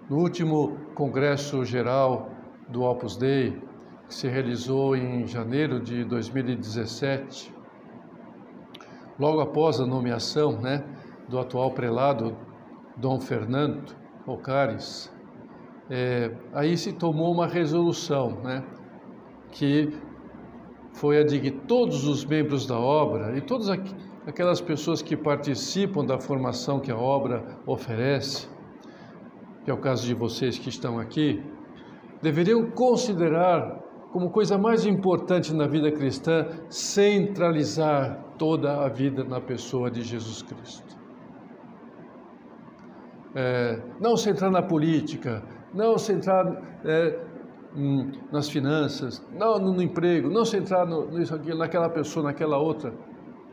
No 0.09 0.19
último 0.19 0.77
Congresso 0.95 1.65
Geral 1.65 2.31
do 2.69 2.83
Opus 2.83 3.17
Dei, 3.17 3.63
que 4.07 4.15
se 4.15 4.29
realizou 4.29 4.95
em 4.95 5.27
janeiro 5.27 5.81
de 5.81 6.05
2017, 6.05 7.55
logo 9.19 9.41
após 9.41 9.81
a 9.81 9.87
nomeação 9.87 10.61
né, 10.61 10.85
do 11.29 11.39
atual 11.39 11.71
prelado 11.71 12.37
Dom 12.97 13.19
Fernando 13.21 13.97
Ocares, 14.27 15.11
é, 15.91 16.31
aí 16.53 16.77
se 16.77 16.93
tomou 16.93 17.33
uma 17.33 17.47
resolução, 17.47 18.41
né, 18.43 18.63
que 19.51 19.93
foi 20.93 21.19
a 21.19 21.25
de 21.25 21.41
que 21.41 21.51
todos 21.51 22.07
os 22.07 22.25
membros 22.25 22.67
da 22.67 22.79
obra 22.79 23.37
e 23.37 23.41
todas 23.41 23.69
aquelas 24.27 24.61
pessoas 24.61 25.03
que 25.03 25.17
participam 25.17 26.05
da 26.05 26.19
formação 26.19 26.81
que 26.81 26.91
a 26.91 26.97
obra 26.97 27.45
oferece, 27.67 28.49
que 29.65 29.71
é 29.71 29.75
o 29.75 29.79
caso 29.79 30.07
de 30.07 30.15
vocês 30.15 30.59
que 30.59 30.69
estão 30.69 30.99
aqui, 30.99 31.43
deveriam 32.23 32.71
considerar 32.71 33.83
como 34.13 34.31
coisa 34.31 34.57
mais 34.57 34.87
importante 34.87 35.53
na 35.53 35.67
vida 35.67 35.91
cristã 35.91 36.47
centralizar 36.69 38.25
toda 38.39 38.85
a 38.85 38.89
vida 38.89 39.25
na 39.25 39.41
pessoa 39.41 39.91
de 39.91 40.03
Jesus 40.03 40.43
Cristo. 40.43 40.97
É, 43.35 43.83
não 44.01 44.17
centrar 44.17 44.51
na 44.51 44.63
política, 44.63 45.43
não 45.75 45.99
centrar 45.99 46.47
é, 46.85 47.19
hum, 47.77 48.13
nas 48.31 48.49
finanças, 48.49 49.21
não 49.33 49.59
no, 49.59 49.83
emprego, 49.83 50.31
não 50.31 50.45
centrar 50.45 50.87
no, 50.87 51.11
nisso 51.11 51.35
aqui, 51.35 51.53
naquela 51.53 51.91
pessoa, 51.91 52.27
naquela 52.27 52.57
outra. 52.57 52.95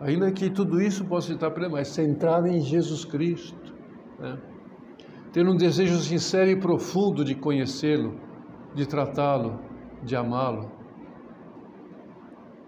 Ainda 0.02 0.32
que 0.32 0.50
tudo 0.50 0.82
isso 0.82 1.06
possa 1.06 1.32
estar 1.32 1.52
para 1.52 1.70
mas 1.70 1.90
centrar 1.90 2.46
em 2.48 2.60
Jesus 2.60 3.06
Cristo. 3.06 3.74
Né? 4.20 4.38
Ter 5.32 5.48
um 5.48 5.56
desejo 5.56 5.98
sincero 6.00 6.50
e 6.50 6.56
profundo 6.56 7.24
de 7.24 7.36
conhecê-lo, 7.36 8.20
de 8.74 8.88
tratá-lo, 8.88 9.60
de 10.04 10.16
amá-lo, 10.16 10.72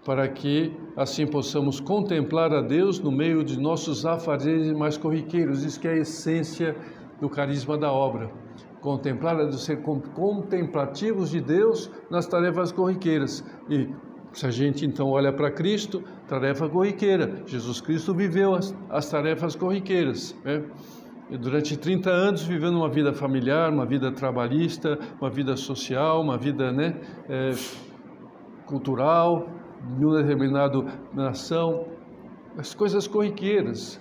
para 0.04 0.28
que 0.28 0.72
assim 0.96 1.26
possamos 1.26 1.80
contemplar 1.80 2.52
a 2.52 2.60
Deus 2.60 3.00
no 3.00 3.10
meio 3.10 3.42
de 3.42 3.58
nossos 3.58 4.06
afazeres 4.06 4.72
mais 4.72 4.96
corriqueiros. 4.96 5.64
Isso 5.64 5.80
que 5.80 5.88
é 5.88 5.92
a 5.92 5.96
essência 5.96 6.76
do 7.20 7.28
carisma 7.28 7.76
da 7.76 7.90
obra. 7.90 8.30
Contemplar 8.80 9.40
é 9.40 9.46
de 9.46 9.58
ser 9.58 9.82
contemplativos 9.82 11.30
de 11.30 11.40
Deus 11.40 11.90
nas 12.08 12.26
tarefas 12.26 12.70
corriqueiras. 12.70 13.42
E 13.68 13.88
se 14.34 14.46
a 14.46 14.50
gente 14.50 14.84
então 14.84 15.08
olha 15.08 15.32
para 15.32 15.50
Cristo, 15.50 16.02
tarefa 16.28 16.68
corriqueira. 16.68 17.42
Jesus 17.46 17.80
Cristo 17.80 18.12
viveu 18.12 18.54
as, 18.54 18.74
as 18.90 19.08
tarefas 19.08 19.54
corriqueiras. 19.56 20.36
Né? 20.44 20.64
durante 21.40 21.76
30 21.76 22.10
anos 22.10 22.42
vivendo 22.42 22.76
uma 22.76 22.88
vida 22.88 23.12
familiar, 23.12 23.72
uma 23.72 23.86
vida 23.86 24.12
trabalhista, 24.12 24.98
uma 25.18 25.30
vida 25.30 25.56
social, 25.56 26.20
uma 26.20 26.36
vida 26.36 26.70
né, 26.70 27.00
é, 27.28 27.54
cultural, 28.66 29.48
de 29.96 30.04
uma 30.04 30.22
determinada 30.22 30.84
nação, 31.12 31.86
as 32.56 32.74
coisas 32.74 33.06
corriqueiras, 33.06 34.00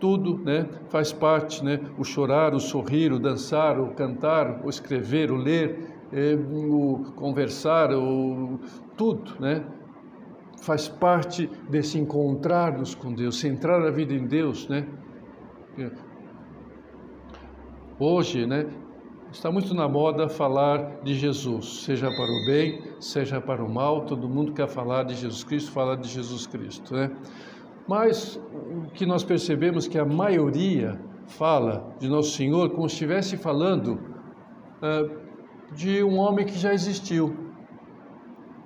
tudo 0.00 0.38
né, 0.38 0.68
faz 0.88 1.12
parte, 1.12 1.64
né, 1.64 1.80
o 1.98 2.04
chorar, 2.04 2.54
o 2.54 2.60
sorrir, 2.60 3.12
o 3.12 3.18
dançar, 3.18 3.78
o 3.78 3.94
cantar, 3.94 4.64
o 4.64 4.68
escrever, 4.68 5.30
o 5.30 5.36
ler, 5.36 6.01
o 6.12 7.12
conversar, 7.16 7.92
o, 7.92 8.60
tudo, 8.96 9.40
né, 9.40 9.64
faz 10.60 10.88
parte 10.88 11.48
desse 11.68 11.98
encontrar-nos 11.98 12.94
com 12.94 13.12
Deus, 13.12 13.38
centrar 13.38 13.80
a 13.82 13.90
vida 13.90 14.14
em 14.14 14.26
Deus, 14.26 14.68
né, 14.68 14.86
Hoje, 17.98 18.46
né, 18.46 18.66
está 19.30 19.50
muito 19.50 19.72
na 19.74 19.88
moda 19.88 20.28
falar 20.28 21.00
de 21.02 21.14
Jesus, 21.14 21.84
seja 21.84 22.08
para 22.10 22.30
o 22.30 22.44
bem, 22.44 22.82
seja 23.00 23.40
para 23.40 23.64
o 23.64 23.72
mal, 23.72 24.04
todo 24.04 24.28
mundo 24.28 24.52
quer 24.52 24.68
falar 24.68 25.04
de 25.04 25.14
Jesus 25.14 25.44
Cristo, 25.44 25.70
falar 25.70 25.96
de 25.96 26.08
Jesus 26.08 26.46
Cristo, 26.46 26.94
né? 26.94 27.10
Mas 27.88 28.36
o 28.52 28.90
que 28.90 29.06
nós 29.06 29.24
percebemos 29.24 29.88
que 29.88 29.98
a 29.98 30.04
maioria 30.04 31.00
fala 31.26 31.94
de 31.98 32.08
Nosso 32.08 32.32
Senhor 32.32 32.70
como 32.70 32.88
se 32.88 32.94
estivesse 32.94 33.36
falando 33.36 34.00
uh, 34.82 35.18
de 35.74 36.02
um 36.02 36.18
homem 36.18 36.44
que 36.44 36.58
já 36.58 36.72
existiu, 36.72 37.36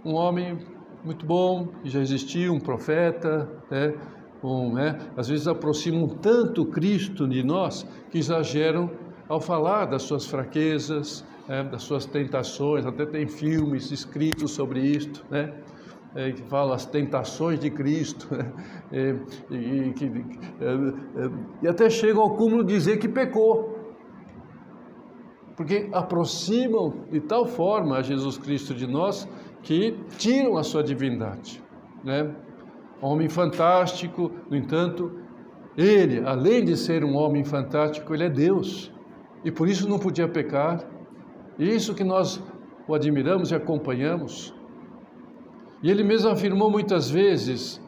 um 0.05 0.15
homem 0.15 0.59
muito 1.05 1.25
bom, 1.25 1.69
que 1.83 1.89
já 1.89 2.01
existiu, 2.01 2.53
um 2.53 2.61
profeta, 2.61 3.49
né? 3.71 3.95
Um, 4.43 4.75
né? 4.75 4.99
Às 5.17 5.29
vezes 5.29 5.49
aproximam 5.49 6.09
tanto 6.09 6.67
Cristo 6.67 7.27
de 7.27 7.43
nós 7.43 7.87
que 8.11 8.19
exageram 8.19 8.91
ao 9.29 9.41
falar 9.41 9.87
das 9.87 10.03
suas 10.03 10.27
fraquezas, 10.27 11.25
é, 11.49 11.63
das 11.65 11.83
suas 11.83 12.07
tentações, 12.07 12.85
até 12.85 13.07
tem 13.07 13.27
filmes 13.27 13.91
escritos 13.91 14.53
sobre 14.53 14.81
isto, 14.81 15.25
né? 15.31 15.55
É, 16.15 16.33
que 16.33 16.43
fala 16.43 16.75
as 16.75 16.87
tentações 16.87 17.61
de 17.61 17.71
Cristo, 17.71 18.29
né? 18.91 19.21
e, 19.51 19.93
que, 19.93 20.05
é, 20.07 21.25
é, 21.25 21.31
e 21.63 21.69
até 21.69 21.91
chegam 21.91 22.23
ao 22.23 22.35
cúmulo 22.37 22.65
de 22.65 22.73
dizer 22.73 22.99
que 22.99 23.07
pecou, 23.07 23.76
porque 25.57 25.89
aproximam 25.93 26.93
de 27.11 27.21
tal 27.21 27.47
forma 27.47 27.97
a 27.97 28.03
Jesus 28.03 28.37
Cristo 28.37 28.75
de 28.75 28.87
nós 28.87 29.27
que 29.63 29.99
tiram 30.19 30.59
a 30.59 30.63
sua 30.63 30.85
divindade. 30.85 31.63
Né? 32.05 32.31
Homem 33.01 33.29
fantástico, 33.29 34.31
no 34.51 34.57
entanto, 34.57 35.11
ele, 35.77 36.25
além 36.25 36.65
de 36.65 36.77
ser 36.77 37.05
um 37.05 37.17
homem 37.17 37.45
fantástico, 37.45 38.15
ele 38.15 38.25
é 38.25 38.31
Deus 38.31 38.93
e 39.45 39.51
por 39.51 39.69
isso 39.69 39.89
não 39.89 39.99
podia 39.99 40.29
pecar. 40.29 40.85
E 41.59 41.69
isso 41.75 41.95
que 41.95 42.05
nós 42.05 42.43
o 42.87 42.95
admiramos 42.95 43.51
e 43.51 43.55
acompanhamos. 43.55 44.55
E 45.83 45.91
ele 45.91 46.05
mesmo 46.05 46.31
afirmou 46.31 46.71
muitas 46.71 47.11
vezes 47.11 47.81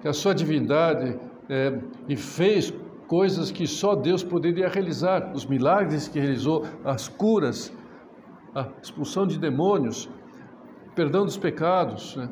que 0.00 0.08
a 0.08 0.12
sua 0.12 0.34
divindade 0.34 1.18
é, 1.48 1.78
e 2.08 2.16
fez 2.16 2.72
coisas 3.08 3.50
que 3.50 3.66
só 3.66 3.96
Deus 3.96 4.22
poderia 4.22 4.68
realizar, 4.68 5.32
os 5.34 5.46
milagres 5.46 6.06
que 6.06 6.20
realizou, 6.20 6.64
as 6.84 7.08
curas, 7.08 7.72
a 8.54 8.68
expulsão 8.82 9.26
de 9.26 9.38
demônios, 9.38 10.08
perdão 10.94 11.24
dos 11.24 11.36
pecados. 11.36 12.14
Né? 12.16 12.28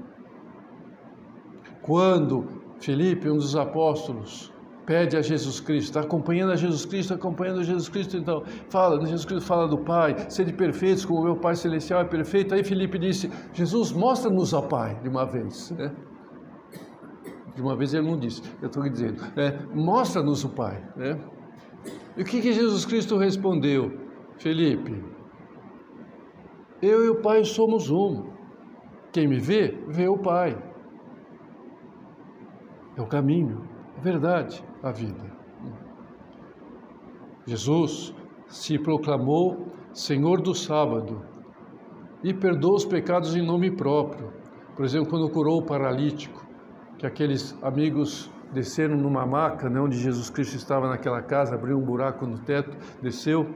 Quando 1.80 2.46
Felipe, 2.78 3.30
um 3.30 3.38
dos 3.38 3.56
apóstolos, 3.56 4.52
pede 4.84 5.16
a 5.16 5.22
Jesus 5.22 5.58
Cristo, 5.60 5.88
está 5.88 6.00
acompanhando 6.00 6.52
a 6.52 6.56
Jesus 6.56 6.84
Cristo, 6.84 7.14
acompanhando 7.14 7.60
a 7.60 7.62
Jesus 7.64 7.88
Cristo, 7.88 8.16
então 8.18 8.44
fala, 8.68 9.00
Jesus 9.00 9.24
Cristo 9.24 9.46
fala 9.46 9.66
do 9.66 9.78
Pai, 9.78 10.14
sede 10.28 10.52
perfeitos 10.52 11.04
como 11.04 11.24
meu 11.24 11.36
Pai 11.36 11.56
Celestial 11.56 12.02
é 12.02 12.04
perfeito. 12.04 12.54
Aí 12.54 12.62
Felipe 12.62 12.98
disse, 12.98 13.30
Jesus, 13.54 13.92
mostra-nos 13.92 14.52
ao 14.52 14.62
Pai, 14.62 14.94
de 15.02 15.08
uma 15.08 15.24
vez. 15.24 15.70
Né? 15.70 15.90
De 17.56 17.62
uma 17.62 17.74
vez 17.74 17.94
ele 17.94 18.06
não 18.06 18.18
disse, 18.18 18.42
eu 18.60 18.68
estou 18.68 18.86
dizendo, 18.88 19.22
é, 19.34 19.64
mostra-nos 19.74 20.44
o 20.44 20.50
Pai. 20.50 20.86
Né? 20.94 21.18
E 22.16 22.22
o 22.22 22.24
que, 22.24 22.42
que 22.42 22.52
Jesus 22.52 22.84
Cristo 22.84 23.16
respondeu? 23.16 23.98
Felipe, 24.36 25.02
eu 26.82 27.06
e 27.06 27.08
o 27.08 27.22
Pai 27.22 27.42
somos 27.44 27.90
um. 27.90 28.30
Quem 29.10 29.26
me 29.26 29.40
vê, 29.40 29.82
vê 29.88 30.06
o 30.06 30.18
Pai. 30.18 30.54
É 32.94 33.00
o 33.00 33.06
caminho, 33.06 33.66
a 33.96 34.00
verdade 34.02 34.62
a 34.82 34.92
vida. 34.92 35.34
Jesus 37.46 38.14
se 38.48 38.78
proclamou 38.78 39.68
Senhor 39.92 40.42
do 40.42 40.54
sábado 40.54 41.22
e 42.22 42.34
perdoou 42.34 42.74
os 42.74 42.84
pecados 42.84 43.34
em 43.34 43.44
nome 43.44 43.70
próprio. 43.70 44.32
Por 44.74 44.84
exemplo, 44.84 45.08
quando 45.08 45.30
curou 45.30 45.58
o 45.58 45.64
paralítico, 45.64 46.45
que 46.98 47.06
aqueles 47.06 47.56
amigos 47.62 48.30
desceram 48.52 48.96
numa 48.96 49.26
maca, 49.26 49.68
né, 49.68 49.80
onde 49.80 49.98
Jesus 49.98 50.30
Cristo 50.30 50.56
estava 50.56 50.88
naquela 50.88 51.20
casa, 51.20 51.54
abriu 51.54 51.76
um 51.78 51.84
buraco 51.84 52.26
no 52.26 52.38
teto, 52.38 52.76
desceu. 53.02 53.46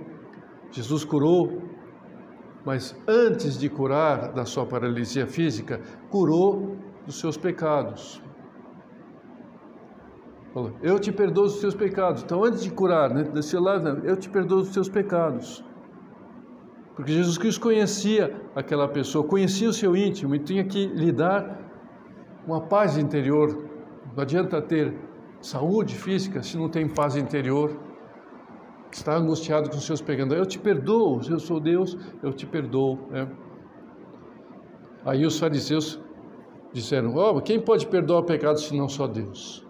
Jesus 0.70 1.04
curou, 1.04 1.62
mas 2.64 2.94
antes 3.08 3.58
de 3.58 3.68
curar 3.68 4.32
da 4.32 4.44
sua 4.44 4.66
paralisia 4.66 5.26
física, 5.26 5.80
curou 6.10 6.76
dos 7.06 7.18
seus 7.18 7.36
pecados. 7.36 8.22
Falou, 10.52 10.72
eu 10.82 10.98
te 10.98 11.12
perdoo 11.12 11.44
os 11.44 11.60
seus 11.60 11.74
pecados. 11.74 12.22
Então, 12.22 12.44
antes 12.44 12.62
de 12.62 12.70
curar, 12.70 13.08
né, 13.14 13.22
desse 13.22 13.56
lado, 13.56 14.04
eu 14.04 14.16
te 14.16 14.28
perdoo 14.28 14.60
os 14.60 14.68
seus 14.68 14.88
pecados. 14.88 15.64
Porque 16.96 17.12
Jesus 17.12 17.38
Cristo 17.38 17.60
conhecia 17.60 18.42
aquela 18.54 18.88
pessoa, 18.88 19.26
conhecia 19.26 19.68
o 19.68 19.72
seu 19.72 19.96
íntimo 19.96 20.34
e 20.34 20.40
tinha 20.40 20.64
que 20.64 20.86
lhe 20.86 21.12
dar 21.12 21.69
uma 22.46 22.60
paz 22.60 22.96
interior. 22.96 23.64
Não 24.14 24.22
adianta 24.22 24.60
ter 24.60 24.94
saúde 25.40 25.94
física 25.94 26.42
se 26.42 26.56
não 26.56 26.68
tem 26.68 26.88
paz 26.88 27.16
interior. 27.16 27.78
Está 28.90 29.16
angustiado 29.16 29.70
com 29.70 29.76
os 29.76 29.84
seus 29.84 30.00
pecados. 30.00 30.36
Eu 30.36 30.44
te 30.44 30.58
perdoo, 30.58 31.20
eu 31.28 31.38
sou 31.38 31.60
Deus, 31.60 31.96
eu 32.22 32.32
te 32.32 32.46
perdoo. 32.46 32.98
Né? 33.10 33.28
Aí 35.04 35.24
os 35.24 35.38
fariseus 35.38 36.00
disseram: 36.72 37.14
oh, 37.14 37.40
quem 37.40 37.60
pode 37.60 37.86
perdoar 37.86 38.22
pecados 38.24 38.64
se 38.64 38.76
não 38.76 38.88
só 38.88 39.06
Deus? 39.06 39.66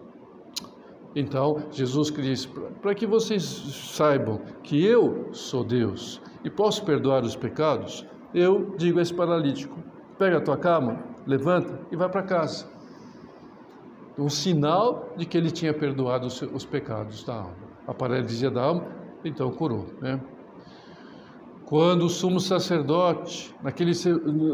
Então, 1.15 1.63
Jesus 1.71 2.11
disse: 2.11 2.47
para 2.81 2.95
que 2.95 3.05
vocês 3.05 3.43
saibam 3.43 4.41
que 4.63 4.83
eu 4.83 5.29
sou 5.31 5.63
Deus 5.63 6.21
e 6.43 6.49
posso 6.49 6.83
perdoar 6.83 7.23
os 7.23 7.35
pecados, 7.35 8.05
eu 8.33 8.73
digo 8.77 8.99
a 8.99 9.01
esse 9.01 9.13
paralítico: 9.13 9.77
pega 10.17 10.37
a 10.37 10.41
tua 10.41 10.57
cama, 10.57 11.10
levanta 11.25 11.79
e 11.91 11.95
vai 11.95 12.09
para 12.09 12.23
casa. 12.23 12.69
Um 14.17 14.29
sinal 14.29 15.13
de 15.17 15.25
que 15.25 15.37
ele 15.37 15.51
tinha 15.51 15.73
perdoado 15.73 16.27
os, 16.27 16.41
os 16.41 16.65
pecados 16.65 17.23
da 17.23 17.35
alma. 17.35 17.71
A 17.87 17.93
paralisia 17.93 18.51
da 18.51 18.63
alma, 18.63 18.85
então 19.23 19.49
curou. 19.51 19.87
Né? 20.01 20.19
Quando 21.65 22.03
o 22.03 22.09
sumo 22.09 22.39
sacerdote, 22.39 23.55
naquele 23.63 23.93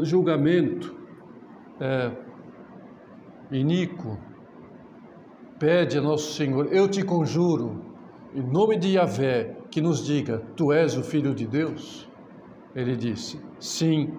julgamento 0.04 0.96
é, 1.80 2.12
iníquo, 3.52 4.18
pede 5.58 5.98
a 5.98 6.02
Nosso 6.02 6.34
Senhor: 6.34 6.68
Eu 6.72 6.88
te 6.88 7.04
conjuro, 7.04 7.84
em 8.34 8.42
nome 8.42 8.78
de 8.78 8.90
Yahvé, 8.90 9.58
que 9.72 9.82
nos 9.82 10.06
diga: 10.06 10.44
Tu 10.56 10.72
és 10.72 10.96
o 10.96 11.04
Filho 11.04 11.34
de 11.34 11.48
Deus? 11.48 12.08
Ele 12.76 12.96
disse: 12.96 13.42
Sim. 13.60 14.16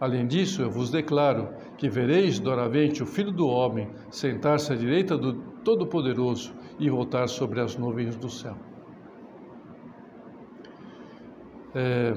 Além 0.00 0.26
disso, 0.26 0.62
eu 0.62 0.70
vos 0.70 0.90
declaro 0.90 1.50
que 1.80 1.88
vereis 1.88 2.38
doravante 2.38 3.02
o 3.02 3.06
Filho 3.06 3.32
do 3.32 3.46
Homem 3.48 3.88
sentar-se 4.10 4.70
à 4.70 4.76
direita 4.76 5.16
do 5.16 5.32
Todo-Poderoso 5.64 6.52
e 6.78 6.90
voltar 6.90 7.26
sobre 7.26 7.58
as 7.58 7.74
nuvens 7.74 8.16
do 8.16 8.28
céu. 8.28 8.54
É, 11.74 12.12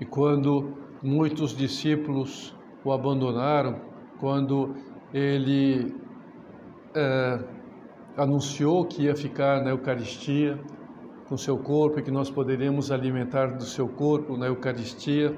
e 0.00 0.04
quando 0.04 0.74
muitos 1.00 1.56
discípulos 1.56 2.52
o 2.84 2.90
abandonaram, 2.90 3.80
quando 4.18 4.74
ele 5.14 5.94
é, 6.92 7.44
anunciou 8.16 8.84
que 8.86 9.04
ia 9.04 9.14
ficar 9.14 9.62
na 9.62 9.70
Eucaristia 9.70 10.58
com 11.30 11.36
seu 11.36 11.56
corpo 11.56 12.00
e 12.00 12.02
que 12.02 12.10
nós 12.10 12.28
poderíamos 12.28 12.90
alimentar 12.90 13.56
do 13.56 13.62
seu 13.62 13.86
corpo 13.86 14.36
na 14.36 14.46
Eucaristia. 14.46 15.32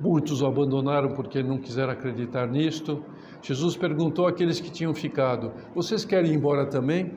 Muitos 0.00 0.42
o 0.42 0.46
abandonaram 0.46 1.14
porque 1.14 1.40
não 1.40 1.56
quiseram 1.56 1.92
acreditar 1.92 2.48
nisto. 2.48 3.00
Jesus 3.40 3.76
perguntou 3.76 4.26
àqueles 4.26 4.58
que 4.58 4.72
tinham 4.72 4.92
ficado: 4.92 5.52
Vocês 5.72 6.04
querem 6.04 6.32
ir 6.32 6.34
embora 6.34 6.66
também? 6.66 7.16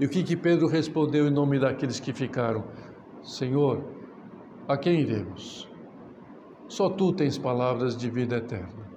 E 0.00 0.04
o 0.04 0.08
que, 0.08 0.24
que 0.24 0.36
Pedro 0.36 0.66
respondeu 0.66 1.28
em 1.28 1.30
nome 1.30 1.60
daqueles 1.60 2.00
que 2.00 2.12
ficaram? 2.12 2.64
Senhor, 3.22 3.84
a 4.66 4.76
quem 4.76 5.02
iremos? 5.02 5.70
Só 6.66 6.90
tu 6.90 7.12
tens 7.12 7.38
palavras 7.38 7.96
de 7.96 8.10
vida 8.10 8.38
eterna. 8.38 8.90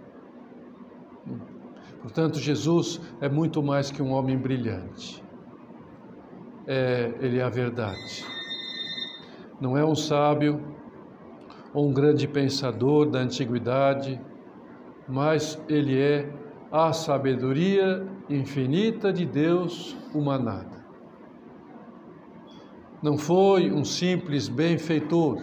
Portanto, 2.01 2.39
Jesus 2.39 2.99
é 3.21 3.29
muito 3.29 3.61
mais 3.61 3.91
que 3.91 4.01
um 4.01 4.11
homem 4.11 4.39
brilhante. 4.39 5.26
É, 6.67 7.13
ele 7.21 7.39
é 7.39 7.43
a 7.43 7.49
verdade. 7.49 8.25
Não 9.59 9.77
é 9.77 9.85
um 9.85 9.95
sábio 9.95 10.61
ou 11.73 11.87
um 11.87 11.93
grande 11.93 12.27
pensador 12.27 13.09
da 13.09 13.19
antiguidade, 13.19 14.19
mas 15.07 15.57
ele 15.69 15.97
é 15.97 16.29
a 16.69 16.91
sabedoria 16.91 18.05
infinita 18.29 19.13
de 19.13 19.25
Deus 19.25 19.95
humanada. 20.13 20.85
Não 23.01 23.17
foi 23.17 23.71
um 23.71 23.85
simples 23.85 24.49
benfeitor, 24.49 25.41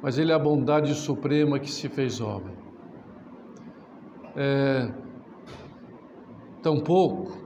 mas 0.00 0.16
ele 0.16 0.30
é 0.30 0.34
a 0.34 0.38
bondade 0.38 0.94
suprema 0.94 1.58
que 1.58 1.70
se 1.70 1.88
fez 1.88 2.20
homem. 2.20 2.54
É, 4.36 4.92
tampouco 6.62 7.39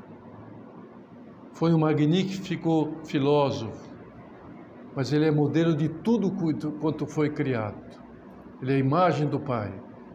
foi 1.55 1.73
um 1.73 1.79
magnífico 1.79 2.97
filósofo, 3.05 3.89
mas 4.95 5.13
ele 5.13 5.25
é 5.25 5.31
modelo 5.31 5.75
de 5.75 5.89
tudo 5.89 6.31
quanto 6.81 7.07
foi 7.07 7.31
criado. 7.31 7.81
Ele 8.61 8.73
é 8.73 8.77
a 8.77 8.79
imagem 8.79 9.29
do 9.29 9.41
Pai. 9.41 9.73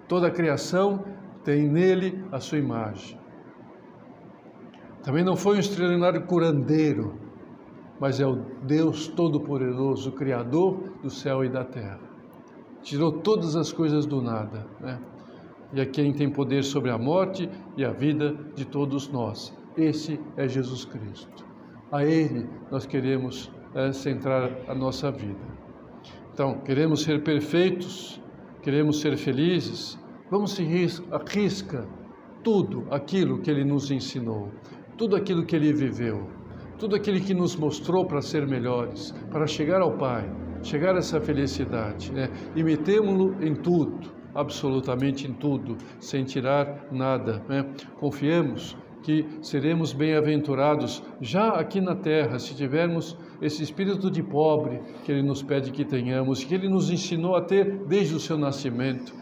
Toda 0.08 0.28
a 0.28 0.32
criação 0.32 1.04
tem 1.44 1.68
nele 1.68 2.24
a 2.32 2.40
sua 2.40 2.58
imagem. 2.58 3.18
Também 5.02 5.24
não 5.24 5.36
foi 5.36 5.56
um 5.56 5.60
extraordinário 5.60 6.26
curandeiro, 6.26 7.18
mas 8.00 8.20
é 8.20 8.28
o 8.28 8.36
Deus 8.64 9.08
Todo-Poderoso, 9.08 10.12
Criador 10.12 10.92
do 11.02 11.10
céu 11.10 11.44
e 11.44 11.50
da 11.50 11.64
terra. 11.64 12.00
Tirou 12.82 13.12
todas 13.12 13.56
as 13.56 13.72
coisas 13.72 14.06
do 14.06 14.22
nada, 14.22 14.66
né? 14.80 15.00
e 15.72 15.80
a 15.80 15.86
quem 15.86 16.14
tem 16.14 16.30
poder 16.30 16.64
sobre 16.64 16.90
a 16.90 16.98
morte 16.98 17.50
e 17.78 17.86
a 17.86 17.92
vida 17.92 18.36
de 18.56 18.66
todos 18.66 19.10
nós. 19.10 19.58
Esse 19.78 20.20
é 20.38 20.48
Jesus 20.48 20.86
Cristo. 20.86 21.46
A 21.92 22.04
Ele 22.04 22.48
nós 22.72 22.86
queremos 22.86 23.52
é, 23.76 23.92
centrar 23.92 24.52
a 24.68 24.76
nossa 24.76 25.12
vida. 25.12 25.60
Então, 26.34 26.60
queremos 26.62 27.04
ser 27.04 27.24
perfeitos, 27.24 28.22
queremos 28.62 29.02
ser 29.02 29.18
felizes, 29.18 30.00
vamos 30.30 30.52
se 30.52 30.64
arrisca 31.12 31.88
tudo 32.44 32.86
aquilo 32.92 33.42
que 33.42 33.52
Ele 33.52 33.66
nos 33.66 33.92
ensinou, 33.92 34.52
tudo 34.98 35.16
aquilo 35.16 35.46
que 35.46 35.56
Ele 35.56 35.74
viveu, 35.74 36.30
tudo 36.78 36.96
aquilo 36.96 37.20
que 37.20 37.34
nos 37.34 37.56
mostrou 37.56 38.06
para 38.06 38.22
ser 38.22 38.48
melhores, 38.48 39.12
para 39.32 39.46
chegar 39.46 39.82
ao 39.82 39.98
Pai, 39.98 40.30
chegar 40.64 40.96
a 40.96 41.00
essa 41.00 41.20
felicidade, 41.20 42.12
né? 42.12 42.30
imitemo-lo 42.56 43.36
em 43.44 43.54
tudo 43.54 44.20
absolutamente 44.34 45.28
em 45.28 45.34
tudo, 45.34 45.78
sem 46.00 46.24
tirar 46.24 46.88
nada. 46.92 47.44
Né? 47.48 47.66
Confiemos 48.00 48.78
que 49.02 49.26
seremos 49.42 49.94
bem-aventurados 49.94 51.02
já 51.22 51.50
aqui 51.52 51.80
na 51.80 51.96
terra, 51.96 52.38
se 52.40 52.56
tivermos 52.56 53.18
esse 53.42 53.64
espírito 53.64 54.12
de 54.12 54.22
pobre 54.22 54.82
que 55.04 55.12
Ele 55.12 55.24
nos 55.24 55.42
pede 55.42 55.72
que 55.72 55.86
tenhamos, 55.86 56.44
que 56.44 56.54
Ele 56.54 56.68
nos 56.68 56.90
ensinou 56.90 57.36
a 57.36 57.42
ter 57.42 57.86
desde 57.86 58.16
o 58.16 58.20
seu 58.20 58.38
nascimento. 58.38 59.14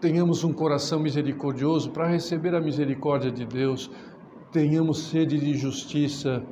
Tenhamos 0.00 0.44
um 0.44 0.52
coração 0.52 1.00
misericordioso 1.00 1.90
para 1.90 2.08
receber 2.08 2.54
a 2.54 2.60
misericórdia 2.60 3.30
de 3.30 3.46
Deus, 3.46 3.90
tenhamos 4.52 5.04
sede 5.04 5.38
de 5.38 5.54
justiça, 5.54 6.44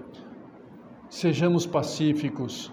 sejamos 1.10 1.66
pacíficos, 1.66 2.72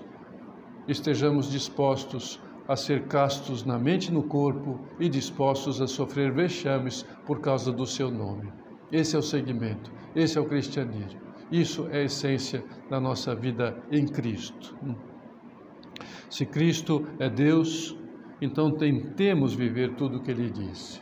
estejamos 0.88 1.52
dispostos 1.52 2.40
a 2.68 2.76
ser 2.76 3.08
castos 3.08 3.66
na 3.66 3.80
mente 3.80 4.10
e 4.10 4.14
no 4.14 4.24
corpo 4.24 4.80
e 5.00 5.10
dispostos 5.10 5.82
a 5.82 5.88
sofrer 5.88 6.32
vexames 6.32 7.04
por 7.26 7.42
causa 7.42 7.72
do 7.72 7.86
seu 7.86 8.12
nome. 8.12 8.54
Esse 8.92 9.16
é 9.16 9.20
o 9.20 9.22
segmento, 9.22 9.92
esse 10.16 10.38
é 10.38 10.42
o 10.42 10.46
cristianismo. 10.46 11.20
Isso 11.52 11.88
é 11.92 12.02
a 12.02 12.04
essência 12.04 12.64
da 12.90 13.00
nossa 13.00 13.36
vida 13.36 13.82
em 13.92 14.06
Cristo. 14.06 14.76
Se 16.30 16.46
Cristo 16.46 17.08
é 17.18 17.28
Deus, 17.28 17.98
então 18.40 18.72
tentemos 18.72 19.56
viver 19.56 19.96
tudo 19.96 20.18
o 20.18 20.22
que 20.22 20.30
Ele 20.30 20.50
disse, 20.52 21.02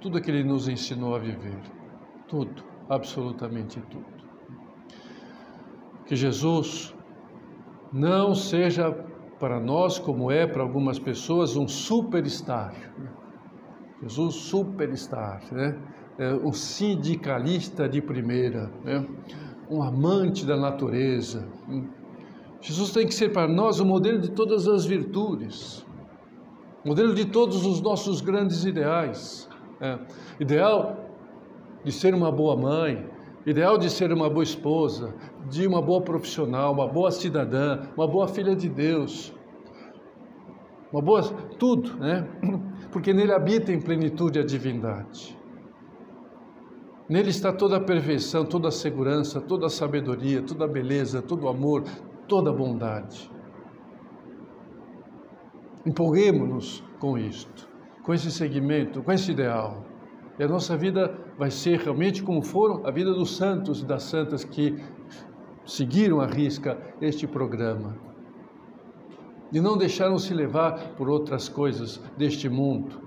tudo 0.00 0.18
o 0.18 0.20
que 0.20 0.30
Ele 0.30 0.42
nos 0.42 0.68
ensinou 0.68 1.14
a 1.14 1.18
viver, 1.18 1.60
tudo, 2.26 2.64
absolutamente 2.88 3.80
tudo. 3.82 4.18
Que 6.06 6.16
Jesus 6.16 6.94
não 7.92 8.34
seja 8.34 8.90
para 9.38 9.60
nós, 9.60 9.98
como 9.98 10.30
é 10.30 10.46
para 10.46 10.62
algumas 10.62 10.98
pessoas, 10.98 11.56
um 11.56 11.68
superstar. 11.68 12.74
Jesus, 14.02 14.34
superstar, 14.34 15.42
né? 15.52 15.78
É 16.18 16.34
um 16.34 16.52
sindicalista 16.52 17.88
de 17.88 18.02
primeira, 18.02 18.72
né? 18.84 19.06
um 19.70 19.82
amante 19.82 20.44
da 20.44 20.56
natureza. 20.56 21.46
Jesus 22.60 22.90
tem 22.90 23.06
que 23.06 23.14
ser 23.14 23.32
para 23.32 23.46
nós 23.46 23.78
o 23.78 23.86
modelo 23.86 24.20
de 24.20 24.32
todas 24.32 24.66
as 24.66 24.84
virtudes, 24.84 25.86
modelo 26.84 27.14
de 27.14 27.24
todos 27.24 27.64
os 27.64 27.80
nossos 27.80 28.20
grandes 28.20 28.64
ideais. 28.64 29.48
Né? 29.80 29.98
Ideal 30.40 30.96
de 31.84 31.92
ser 31.92 32.14
uma 32.14 32.32
boa 32.32 32.56
mãe, 32.56 33.08
ideal 33.46 33.78
de 33.78 33.88
ser 33.88 34.12
uma 34.12 34.28
boa 34.28 34.42
esposa, 34.42 35.14
de 35.48 35.68
uma 35.68 35.80
boa 35.80 36.02
profissional, 36.02 36.72
uma 36.72 36.88
boa 36.88 37.12
cidadã, 37.12 37.82
uma 37.96 38.08
boa 38.08 38.26
filha 38.26 38.56
de 38.56 38.68
Deus, 38.68 39.32
uma 40.92 41.00
boa 41.00 41.22
tudo, 41.58 41.96
né? 41.98 42.26
Porque 42.90 43.12
nele 43.12 43.32
habita 43.32 43.72
em 43.72 43.80
plenitude 43.80 44.38
a 44.40 44.44
divindade. 44.44 45.37
Nele 47.08 47.30
está 47.30 47.50
toda 47.50 47.78
a 47.78 47.80
perfeição, 47.80 48.44
toda 48.44 48.68
a 48.68 48.72
segurança, 48.72 49.40
toda 49.40 49.66
a 49.66 49.70
sabedoria, 49.70 50.42
toda 50.42 50.66
a 50.66 50.68
beleza, 50.68 51.22
todo 51.22 51.44
o 51.44 51.48
amor, 51.48 51.84
toda 52.26 52.50
a 52.50 52.52
bondade. 52.52 53.30
Empolguemos-nos 55.86 56.84
com 56.98 57.16
isto, 57.16 57.66
com 58.02 58.12
esse 58.12 58.30
segmento, 58.30 59.02
com 59.02 59.10
esse 59.10 59.32
ideal. 59.32 59.86
E 60.38 60.42
a 60.42 60.48
nossa 60.48 60.76
vida 60.76 61.18
vai 61.38 61.50
ser 61.50 61.78
realmente 61.78 62.22
como 62.22 62.42
foram 62.42 62.86
a 62.86 62.90
vida 62.90 63.10
dos 63.10 63.36
santos 63.36 63.80
e 63.80 63.86
das 63.86 64.02
santas 64.02 64.44
que 64.44 64.76
seguiram 65.64 66.20
à 66.20 66.26
risca 66.26 66.78
este 67.00 67.26
programa. 67.26 67.96
E 69.50 69.60
não 69.62 69.78
deixaram 69.78 70.18
se 70.18 70.34
levar 70.34 70.94
por 70.94 71.08
outras 71.08 71.48
coisas 71.48 72.02
deste 72.18 72.50
mundo. 72.50 73.00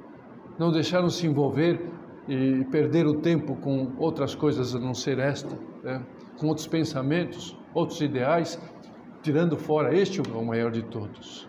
Não 0.58 0.72
deixaram 0.72 1.10
se 1.10 1.28
envolver 1.28 1.80
e 2.28 2.64
perder 2.66 3.06
o 3.08 3.22
tempo 3.22 3.56
com 3.56 3.94
outras 3.98 4.36
coisas 4.36 4.76
a 4.76 4.80
não 4.80 4.94
ser 4.94 5.20
esta, 5.20 5.58
né? 5.84 6.06
com 6.38 6.48
outros 6.48 6.68
pensamentos, 6.68 7.58
outros 7.74 8.02
ideais, 8.02 8.60
tirando 9.22 9.58
fora 9.58 9.96
este 9.96 10.22
o 10.22 10.46
maior 10.46 10.72
de 10.72 10.84
todos. 10.84 11.48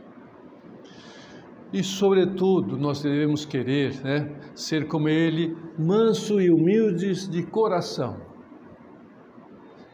E, 1.72 1.82
sobretudo, 1.82 2.76
nós 2.76 3.02
devemos 3.02 3.46
querer 3.46 3.98
né, 4.02 4.30
ser 4.54 4.86
como 4.86 5.08
Ele, 5.08 5.56
manso 5.78 6.38
e 6.38 6.50
humildes 6.50 7.26
de 7.26 7.42
coração. 7.44 8.20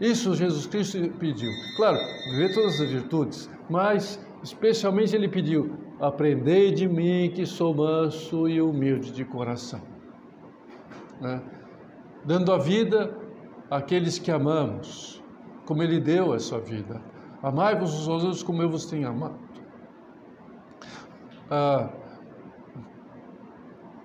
Isso 0.01 0.35
Jesus 0.35 0.67
Cristo 0.67 0.99
pediu. 1.19 1.51
Claro, 1.77 1.99
viver 2.31 2.53
todas 2.53 2.81
as 2.81 2.91
virtudes, 2.91 3.51
mas 3.71 4.25
especialmente 4.43 5.15
Ele 5.15 5.29
pediu: 5.29 5.77
aprendei 6.01 6.73
de 6.73 6.89
mim 6.89 7.31
que 7.33 7.47
sou 7.47 7.75
manso 7.75 8.49
e 8.49 8.61
humilde 8.61 9.13
de 9.13 9.25
coração. 9.25 9.98
Né? 11.21 11.43
Dando 12.25 12.53
a 12.53 12.59
vida 12.59 13.17
àqueles 13.71 14.19
que 14.19 14.31
amamos, 14.31 15.23
como 15.67 15.83
Ele 15.83 16.01
deu 16.01 16.33
a 16.33 16.39
sua 16.39 16.61
vida. 16.61 17.01
Amai-vos 17.43 18.09
aos 18.09 18.25
outros 18.25 18.43
como 18.43 18.63
eu 18.63 18.71
vos 18.71 18.87
tenho 18.87 19.09
amado. 19.09 19.39
Ah, 21.51 21.89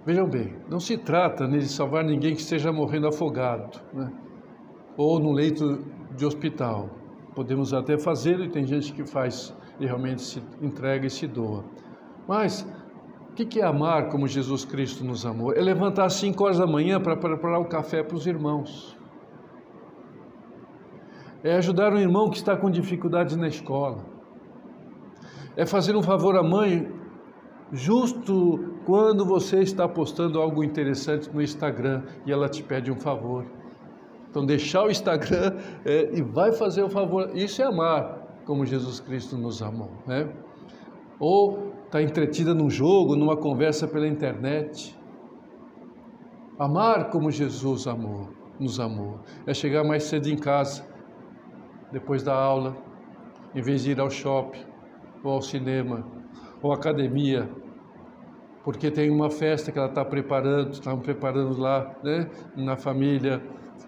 vejam 0.06 0.28
bem, 0.28 0.56
não 0.70 0.80
se 0.80 0.98
trata 0.98 1.48
de 1.48 1.68
salvar 1.68 2.04
ninguém 2.04 2.36
que 2.36 2.42
esteja 2.42 2.72
morrendo 2.72 3.08
afogado, 3.08 3.82
né? 3.94 4.12
ou 4.96 5.20
no 5.20 5.32
leito 5.32 5.84
de 6.16 6.26
hospital. 6.26 6.90
Podemos 7.36 7.74
até 7.74 7.98
fazê-lo 7.98 8.46
e 8.46 8.50
tem 8.50 8.66
gente 8.66 8.94
que 8.94 9.06
faz 9.06 9.56
e 9.80 9.86
realmente 9.86 10.22
se 10.22 10.42
entrega 10.62 11.08
e 11.08 11.10
se 11.10 11.28
doa. 11.28 11.66
Mas 12.28 12.66
o 13.34 13.36
que 13.36 13.60
é 13.60 13.66
amar 13.66 14.10
como 14.10 14.28
Jesus 14.28 14.64
Cristo 14.64 15.04
nos 15.04 15.26
amou? 15.26 15.54
É 15.54 15.60
levantar 15.60 16.06
às 16.06 16.14
5 16.14 16.44
horas 16.44 16.60
da 16.60 16.68
manhã 16.68 17.02
para 17.02 17.18
preparar 17.18 17.60
o 17.60 17.66
café 17.66 18.04
para 18.04 18.16
os 18.16 18.28
irmãos. 18.28 18.96
É 21.44 21.56
ajudar 21.56 21.92
um 21.92 21.98
irmão 21.98 22.30
que 22.30 22.38
está 22.38 22.56
com 22.56 22.70
dificuldades 22.70 23.36
na 23.36 23.48
escola. 23.48 24.06
É 25.58 25.66
fazer 25.66 25.96
um 25.96 26.04
favor 26.04 26.38
à 26.38 26.44
mãe 26.44 26.88
justo 27.72 28.76
quando 28.86 29.26
você 29.26 29.62
está 29.62 29.88
postando 29.88 30.40
algo 30.40 30.64
interessante 30.64 31.28
no 31.34 31.42
Instagram 31.42 32.04
e 32.28 32.32
ela 32.32 32.48
te 32.48 32.62
pede 32.62 32.92
um 32.92 33.00
favor. 33.00 33.46
Então, 34.30 34.46
deixar 34.46 34.84
o 34.84 34.92
Instagram 34.92 35.58
é, 35.84 36.12
e 36.14 36.22
vai 36.22 36.52
fazer 36.52 36.84
o 36.84 36.90
favor. 36.90 37.32
Isso 37.34 37.64
é 37.64 37.66
amar 37.66 38.42
como 38.46 38.64
Jesus 38.64 39.00
Cristo 39.00 39.36
nos 39.38 39.64
amou. 39.64 39.92
Né? 40.06 40.30
Ou 41.20 41.73
está 41.94 42.02
entretida 42.02 42.56
num 42.56 42.72
jogo, 42.72 43.16
numa 43.16 43.38
conversa 43.38 43.88
pela 43.88 44.08
internet. 44.08 44.98
Amar 46.58 47.12
como 47.12 47.30
Jesus 47.30 47.86
amou, 47.86 48.30
nos 48.60 48.80
amou. 48.80 49.20
É 49.46 49.54
chegar 49.54 49.84
mais 49.84 50.06
cedo 50.06 50.28
em 50.28 50.36
casa, 50.36 50.84
depois 51.92 52.24
da 52.24 52.34
aula, 52.34 52.76
em 53.54 53.62
vez 53.62 53.84
de 53.84 53.92
ir 53.92 54.00
ao 54.00 54.10
shopping, 54.10 54.66
ou 55.24 55.34
ao 55.34 55.42
cinema, 55.44 56.04
ou 56.64 56.72
à 56.72 56.76
academia, 56.76 57.48
porque 58.64 58.90
tem 58.90 59.12
uma 59.12 59.30
festa 59.30 59.72
que 59.72 59.78
ela 59.78 59.90
está 59.90 60.04
preparando, 60.04 60.72
estão 60.72 60.98
preparando 60.98 61.60
lá, 61.60 61.96
né, 62.04 62.28
na 62.56 62.76
família, 62.76 63.40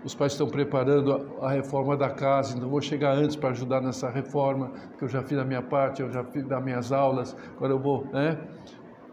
os 0.03 0.13
pais 0.13 0.33
estão 0.33 0.47
preparando 0.47 1.13
a, 1.41 1.47
a, 1.47 1.51
reforma 1.51 1.95
da 1.95 2.09
casa, 2.09 2.55
então 2.55 2.69
vou 2.69 2.81
chegar 2.81 3.13
antes 3.13 3.35
para 3.35 3.49
ajudar 3.49 3.81
nessa 3.81 4.09
reforma, 4.09 4.71
porque 4.89 5.05
eu 5.05 5.09
já 5.09 5.23
fiz 5.23 5.37
a 5.37 5.45
minha 5.45 5.61
parte, 5.61 6.01
eu 6.01 6.11
já 6.11 6.23
fiz 6.23 6.45
das 6.45 6.63
minhas 6.63 6.91
aulas, 6.91 7.35
agora 7.55 7.73
eu 7.73 7.79
vou, 7.79 8.05
né? 8.11 8.37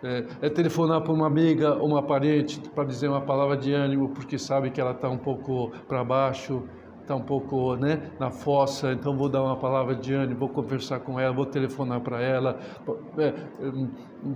É, 0.04 0.24
é 0.42 0.50
telefonar 0.50 1.00
para 1.00 1.12
uma 1.12 1.28
amiga 1.28 1.74
ou 1.76 1.86
uma 1.86 2.02
parente 2.02 2.58
para 2.74 2.84
dizer 2.84 3.06
uma 3.06 3.20
palavra 3.20 3.56
de 3.56 3.72
ânimo, 3.72 4.08
porque 4.08 4.36
sabe 4.36 4.70
que 4.70 4.80
ela 4.80 4.90
está 4.90 5.08
um 5.08 5.18
pouco 5.18 5.70
para 5.86 6.02
baixo, 6.02 6.64
está 7.02 7.14
um 7.14 7.22
pouco 7.22 7.76
né, 7.76 8.10
na 8.18 8.30
fossa, 8.30 8.92
então 8.92 9.16
vou 9.16 9.28
dar 9.28 9.42
uma 9.42 9.56
palavra 9.56 9.94
de 9.94 10.14
ânimo, 10.14 10.38
vou 10.38 10.48
conversar 10.48 11.00
com 11.00 11.18
ela, 11.20 11.34
vou 11.34 11.44
telefonar 11.44 12.00
para 12.00 12.22
ela, 12.22 12.58
é, 13.18 13.34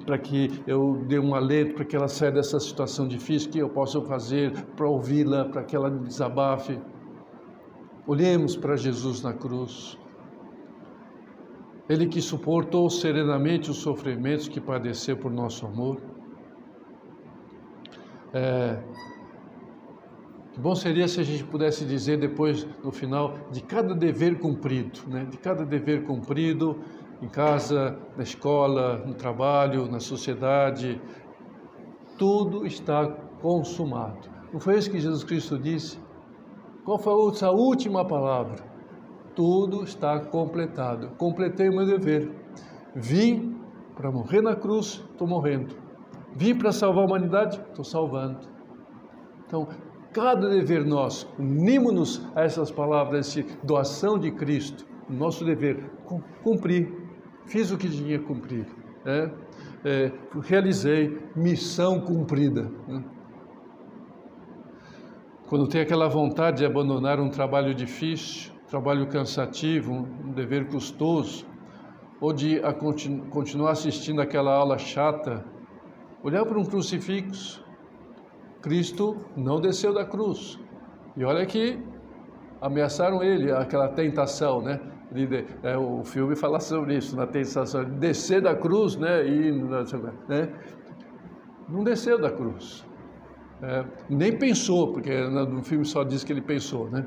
para 0.04 0.18
que 0.18 0.62
eu 0.66 1.04
dê 1.06 1.18
um 1.18 1.34
alento, 1.34 1.74
para 1.74 1.84
que 1.84 1.96
ela 1.96 2.08
saia 2.08 2.32
dessa 2.32 2.60
situação 2.60 3.08
difícil, 3.08 3.50
que 3.50 3.58
eu 3.58 3.68
possa 3.68 4.00
fazer 4.02 4.52
para 4.76 4.88
ouvi-la, 4.88 5.46
para 5.46 5.62
que 5.64 5.74
ela 5.74 5.90
desabafe. 5.90 6.78
Olhemos 8.06 8.56
para 8.56 8.76
Jesus 8.76 9.22
na 9.22 9.32
cruz. 9.32 9.98
Ele 11.88 12.06
que 12.06 12.20
suportou 12.20 12.90
serenamente 12.90 13.70
os 13.70 13.78
sofrimentos 13.78 14.48
que 14.48 14.60
padeceu 14.60 15.16
por 15.16 15.30
nosso 15.30 15.66
amor. 15.66 16.00
É, 18.34 18.82
que 20.56 20.60
bom 20.62 20.74
seria 20.74 21.06
se 21.06 21.20
a 21.20 21.22
gente 21.22 21.44
pudesse 21.44 21.84
dizer 21.84 22.16
depois, 22.16 22.66
no 22.82 22.90
final, 22.90 23.34
de 23.52 23.60
cada 23.60 23.94
dever 23.94 24.38
cumprido, 24.38 25.00
né? 25.06 25.26
de 25.30 25.36
cada 25.36 25.66
dever 25.66 26.04
cumprido, 26.04 26.78
em 27.20 27.28
casa, 27.28 27.98
na 28.16 28.22
escola, 28.22 28.96
no 29.04 29.12
trabalho, 29.12 29.86
na 29.86 30.00
sociedade, 30.00 30.98
tudo 32.16 32.66
está 32.66 33.06
consumado. 33.42 34.30
Não 34.50 34.58
foi 34.58 34.78
isso 34.78 34.90
que 34.90 34.98
Jesus 34.98 35.24
Cristo 35.24 35.58
disse? 35.58 36.00
Qual 36.86 36.98
foi 36.98 37.12
a 37.12 37.50
última 37.50 38.02
palavra? 38.02 38.64
Tudo 39.34 39.84
está 39.84 40.18
completado. 40.20 41.10
Completei 41.18 41.68
o 41.68 41.76
meu 41.76 41.84
dever. 41.84 42.32
Vim 42.94 43.60
para 43.94 44.10
morrer 44.10 44.40
na 44.40 44.56
cruz, 44.56 45.04
estou 45.12 45.28
morrendo. 45.28 45.76
Vim 46.34 46.56
para 46.56 46.72
salvar 46.72 47.04
a 47.04 47.06
humanidade, 47.08 47.60
estou 47.60 47.84
salvando. 47.84 48.56
Então, 49.46 49.68
cada 50.16 50.48
dever 50.48 50.82
nosso, 50.86 51.30
unimos-nos 51.38 52.26
a 52.34 52.42
essas 52.42 52.70
palavras 52.70 53.34
de 53.34 53.42
doação 53.62 54.18
de 54.18 54.30
Cristo, 54.30 54.86
nosso 55.10 55.44
dever, 55.44 55.90
cumprir, 56.42 56.90
fiz 57.44 57.70
o 57.70 57.76
que 57.76 57.86
tinha 57.86 58.18
cumprir, 58.18 58.66
é, 59.04 59.30
é, 59.84 60.12
realizei, 60.40 61.20
missão 61.36 62.00
cumprida. 62.00 62.62
Né? 62.88 63.04
Quando 65.50 65.68
tem 65.68 65.82
aquela 65.82 66.08
vontade 66.08 66.58
de 66.58 66.64
abandonar 66.64 67.20
um 67.20 67.28
trabalho 67.28 67.74
difícil, 67.74 68.54
trabalho 68.70 69.06
cansativo, 69.08 69.92
um 69.92 70.32
dever 70.32 70.66
custoso, 70.68 71.46
ou 72.18 72.32
de 72.32 72.58
continu 72.80 73.26
continuar 73.26 73.72
assistindo 73.72 74.22
aquela 74.22 74.54
aula 74.54 74.78
chata, 74.78 75.44
olhar 76.22 76.46
para 76.46 76.58
um 76.58 76.64
crucifixo, 76.64 77.65
Cristo 78.66 79.16
não 79.36 79.60
desceu 79.60 79.94
da 79.94 80.04
cruz. 80.04 80.58
E 81.16 81.24
olha 81.24 81.46
que 81.46 81.80
ameaçaram 82.60 83.22
ele, 83.22 83.52
aquela 83.52 83.86
tentação, 83.90 84.60
né? 84.60 84.80
De, 85.12 85.44
é, 85.62 85.78
o 85.78 86.02
filme 86.02 86.34
fala 86.34 86.58
sobre 86.58 86.96
isso, 86.96 87.16
na 87.16 87.28
tentação, 87.28 87.84
de 87.84 87.92
descer 87.92 88.42
da 88.42 88.56
cruz, 88.56 88.96
né? 88.96 89.24
E, 89.24 89.52
né? 89.52 90.52
Não 91.68 91.84
desceu 91.84 92.20
da 92.20 92.28
cruz. 92.28 92.84
É, 93.62 93.84
nem 94.10 94.36
pensou, 94.36 94.92
porque 94.92 95.16
no 95.28 95.62
filme 95.62 95.84
só 95.84 96.02
diz 96.02 96.24
que 96.24 96.32
ele 96.32 96.42
pensou, 96.42 96.90
né? 96.90 97.06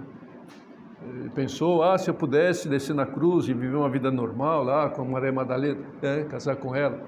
Ele 1.04 1.30
pensou, 1.30 1.84
ah, 1.84 1.98
se 1.98 2.10
eu 2.10 2.14
pudesse 2.14 2.70
descer 2.70 2.96
na 2.96 3.06
cruz 3.06 3.50
e 3.50 3.54
viver 3.54 3.76
uma 3.76 3.90
vida 3.90 4.10
normal 4.10 4.64
lá, 4.64 4.90
com 4.90 5.04
Maria 5.04 5.34
Madalena, 5.34 5.82
é, 6.02 6.24
casar 6.24 6.56
com 6.56 6.74
ela. 6.74 7.06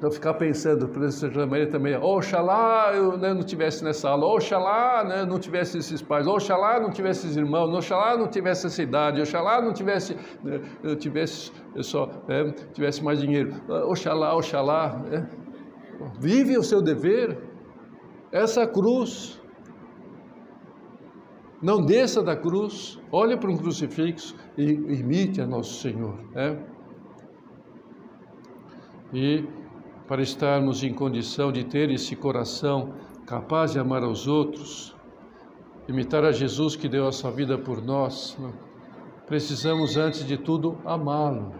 É, 0.00 0.06
então, 0.06 0.10
ficar 0.10 0.34
pensando, 0.34 0.88
por 0.88 1.02
exemplo, 1.02 1.46
Maria 1.46 1.68
também, 1.68 1.94
oxalá 1.94 2.90
eu 2.94 3.18
né, 3.18 3.34
não 3.34 3.42
tivesse 3.42 3.84
nessa 3.84 4.08
aula, 4.08 4.26
oxalá 4.26 5.04
né, 5.04 5.26
não 5.26 5.38
tivesse 5.38 5.76
esses 5.76 6.00
pais, 6.00 6.26
oxalá 6.26 6.80
não 6.80 6.90
tivesse 6.90 7.26
esses 7.26 7.36
irmãos, 7.36 7.70
oxalá 7.74 8.16
não 8.16 8.26
tivesse 8.26 8.66
essa 8.66 8.82
idade, 8.82 9.20
oxalá 9.20 9.60
não 9.60 9.74
tivesse, 9.74 10.16
né, 10.42 10.62
eu 10.82 10.96
tivesse, 10.96 11.52
eu 11.74 11.82
só 11.82 12.08
é, 12.28 12.50
tivesse 12.72 13.04
mais 13.04 13.20
dinheiro, 13.20 13.54
oxalá, 13.68 14.34
oxalá. 14.34 14.96
Né? 15.00 15.28
Vive 16.18 16.56
o 16.56 16.62
seu 16.62 16.80
dever, 16.80 17.38
essa 18.32 18.66
cruz. 18.66 19.38
Não 21.62 21.84
desça 21.84 22.22
da 22.22 22.34
cruz, 22.34 22.98
olhe 23.12 23.36
para 23.36 23.50
um 23.50 23.56
crucifixo 23.58 24.34
e 24.56 24.64
imite 24.98 25.42
a 25.42 25.46
nosso 25.46 25.78
Senhor. 25.82 26.18
É? 26.34 26.56
E 29.12 29.59
para 30.10 30.22
estarmos 30.22 30.82
em 30.82 30.92
condição 30.92 31.52
de 31.52 31.62
ter 31.62 31.88
esse 31.88 32.16
coração 32.16 32.94
capaz 33.24 33.70
de 33.70 33.78
amar 33.78 34.02
aos 34.02 34.26
outros, 34.26 34.92
imitar 35.86 36.24
a 36.24 36.32
Jesus 36.32 36.74
que 36.74 36.88
deu 36.88 37.06
a 37.06 37.12
sua 37.12 37.30
vida 37.30 37.56
por 37.56 37.80
nós, 37.80 38.36
né? 38.36 38.52
precisamos, 39.24 39.96
antes 39.96 40.26
de 40.26 40.36
tudo, 40.36 40.76
amá-lo. 40.84 41.54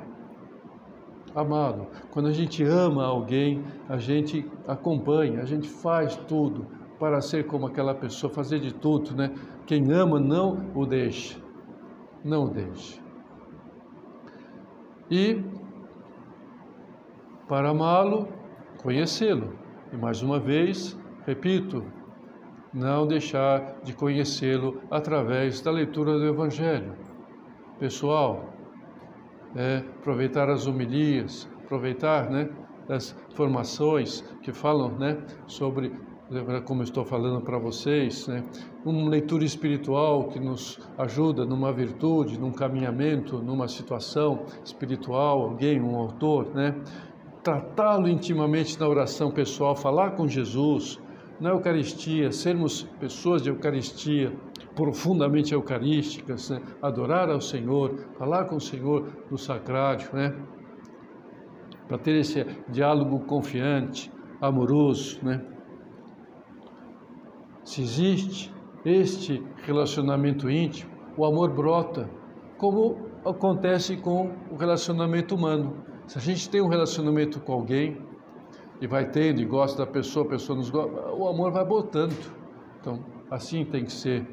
Amá-lo. 1.32 1.90
Quando 2.10 2.26
a 2.26 2.32
gente 2.32 2.64
ama 2.64 3.04
alguém, 3.04 3.62
a 3.88 3.98
gente 3.98 4.44
acompanha, 4.66 5.42
a 5.42 5.44
gente 5.44 5.68
faz 5.68 6.16
tudo 6.16 6.66
para 6.98 7.20
ser 7.20 7.46
como 7.46 7.68
aquela 7.68 7.94
pessoa, 7.94 8.32
fazer 8.32 8.58
de 8.58 8.74
tudo, 8.74 9.14
né? 9.14 9.32
Quem 9.64 9.92
ama 9.92 10.18
não 10.18 10.72
o 10.74 10.84
deixa, 10.84 11.38
não 12.24 12.46
o 12.46 12.50
deixa. 12.50 13.00
E 15.08 15.40
para 17.46 17.70
amá-lo, 17.70 18.39
conhecê-lo. 18.82 19.52
E 19.92 19.96
mais 19.96 20.22
uma 20.22 20.38
vez, 20.38 20.98
repito, 21.26 21.84
não 22.72 23.06
deixar 23.06 23.80
de 23.82 23.92
conhecê-lo 23.92 24.80
através 24.90 25.60
da 25.60 25.70
leitura 25.70 26.18
do 26.18 26.26
Evangelho. 26.26 26.94
Pessoal, 27.78 28.52
é, 29.56 29.78
aproveitar 29.98 30.48
as 30.48 30.66
homilias, 30.66 31.48
aproveitar 31.64 32.30
né, 32.30 32.48
as 32.88 33.16
formações 33.34 34.22
que 34.42 34.52
falam 34.52 34.90
né, 34.98 35.18
sobre 35.46 35.92
como 36.64 36.84
estou 36.84 37.04
falando 37.04 37.40
para 37.40 37.58
vocês, 37.58 38.28
né? 38.28 38.44
uma 38.84 39.08
leitura 39.08 39.44
espiritual 39.44 40.28
que 40.28 40.38
nos 40.38 40.78
ajuda 40.96 41.44
numa 41.44 41.72
virtude, 41.72 42.38
num 42.38 42.52
caminhamento, 42.52 43.38
numa 43.38 43.66
situação 43.66 44.44
espiritual, 44.64 45.42
alguém, 45.42 45.80
um 45.80 45.96
autor, 45.96 46.54
né? 46.54 46.80
Tratá-lo 47.42 48.08
intimamente 48.08 48.78
na 48.78 48.88
oração 48.88 49.30
pessoal, 49.30 49.74
falar 49.74 50.12
com 50.12 50.28
Jesus, 50.28 51.00
na 51.40 51.50
Eucaristia, 51.50 52.30
sermos 52.32 52.82
pessoas 52.98 53.42
de 53.42 53.48
Eucaristia, 53.48 54.32
profundamente 54.74 55.52
eucarísticas, 55.52 56.50
né? 56.50 56.62
adorar 56.82 57.30
ao 57.30 57.40
Senhor, 57.40 58.06
falar 58.18 58.44
com 58.44 58.56
o 58.56 58.60
Senhor 58.60 59.08
no 59.30 59.38
sacrário, 59.38 60.08
né? 60.12 60.34
para 61.88 61.98
ter 61.98 62.14
esse 62.16 62.46
diálogo 62.68 63.20
confiante, 63.20 64.12
amoroso, 64.40 65.18
né? 65.24 65.44
Se 67.64 67.82
existe 67.82 68.54
este 68.84 69.42
relacionamento 69.64 70.48
íntimo, 70.48 70.90
o 71.16 71.24
amor 71.24 71.50
brota, 71.50 72.08
como 72.56 73.10
acontece 73.24 73.96
com 73.96 74.30
o 74.50 74.56
relacionamento 74.56 75.34
humano. 75.34 75.84
Se 76.10 76.18
a 76.18 76.20
gente 76.20 76.50
tem 76.50 76.60
um 76.60 76.66
relacionamento 76.66 77.38
com 77.38 77.52
alguém 77.52 77.96
e 78.80 78.86
vai 78.88 79.08
tendo 79.08 79.40
e 79.40 79.44
gosta 79.44 79.86
da 79.86 79.88
pessoa, 79.88 80.26
a 80.26 80.28
pessoa 80.28 80.58
nos 80.58 80.68
gosta, 80.68 81.12
o 81.12 81.28
amor 81.28 81.52
vai 81.52 81.64
botando. 81.64 82.34
Então, 82.80 82.98
assim 83.30 83.64
tem 83.64 83.84
que 83.84 83.92
ser 83.92 84.26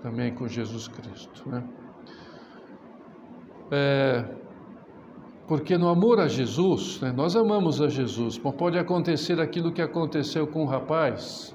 também 0.00 0.32
com 0.32 0.46
Jesus 0.46 0.86
Cristo. 0.86 1.48
Né? 1.48 1.64
É, 3.72 4.24
porque 5.48 5.76
no 5.76 5.88
amor 5.88 6.20
a 6.20 6.28
Jesus, 6.28 7.00
né, 7.00 7.10
nós 7.10 7.34
amamos 7.34 7.82
a 7.82 7.88
Jesus, 7.88 8.38
mas 8.38 8.54
pode 8.54 8.78
acontecer 8.78 9.40
aquilo 9.40 9.72
que 9.72 9.82
aconteceu 9.82 10.46
com 10.46 10.62
o 10.62 10.66
rapaz 10.66 11.52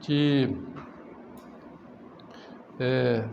que 0.00 0.56
é, 2.80 3.24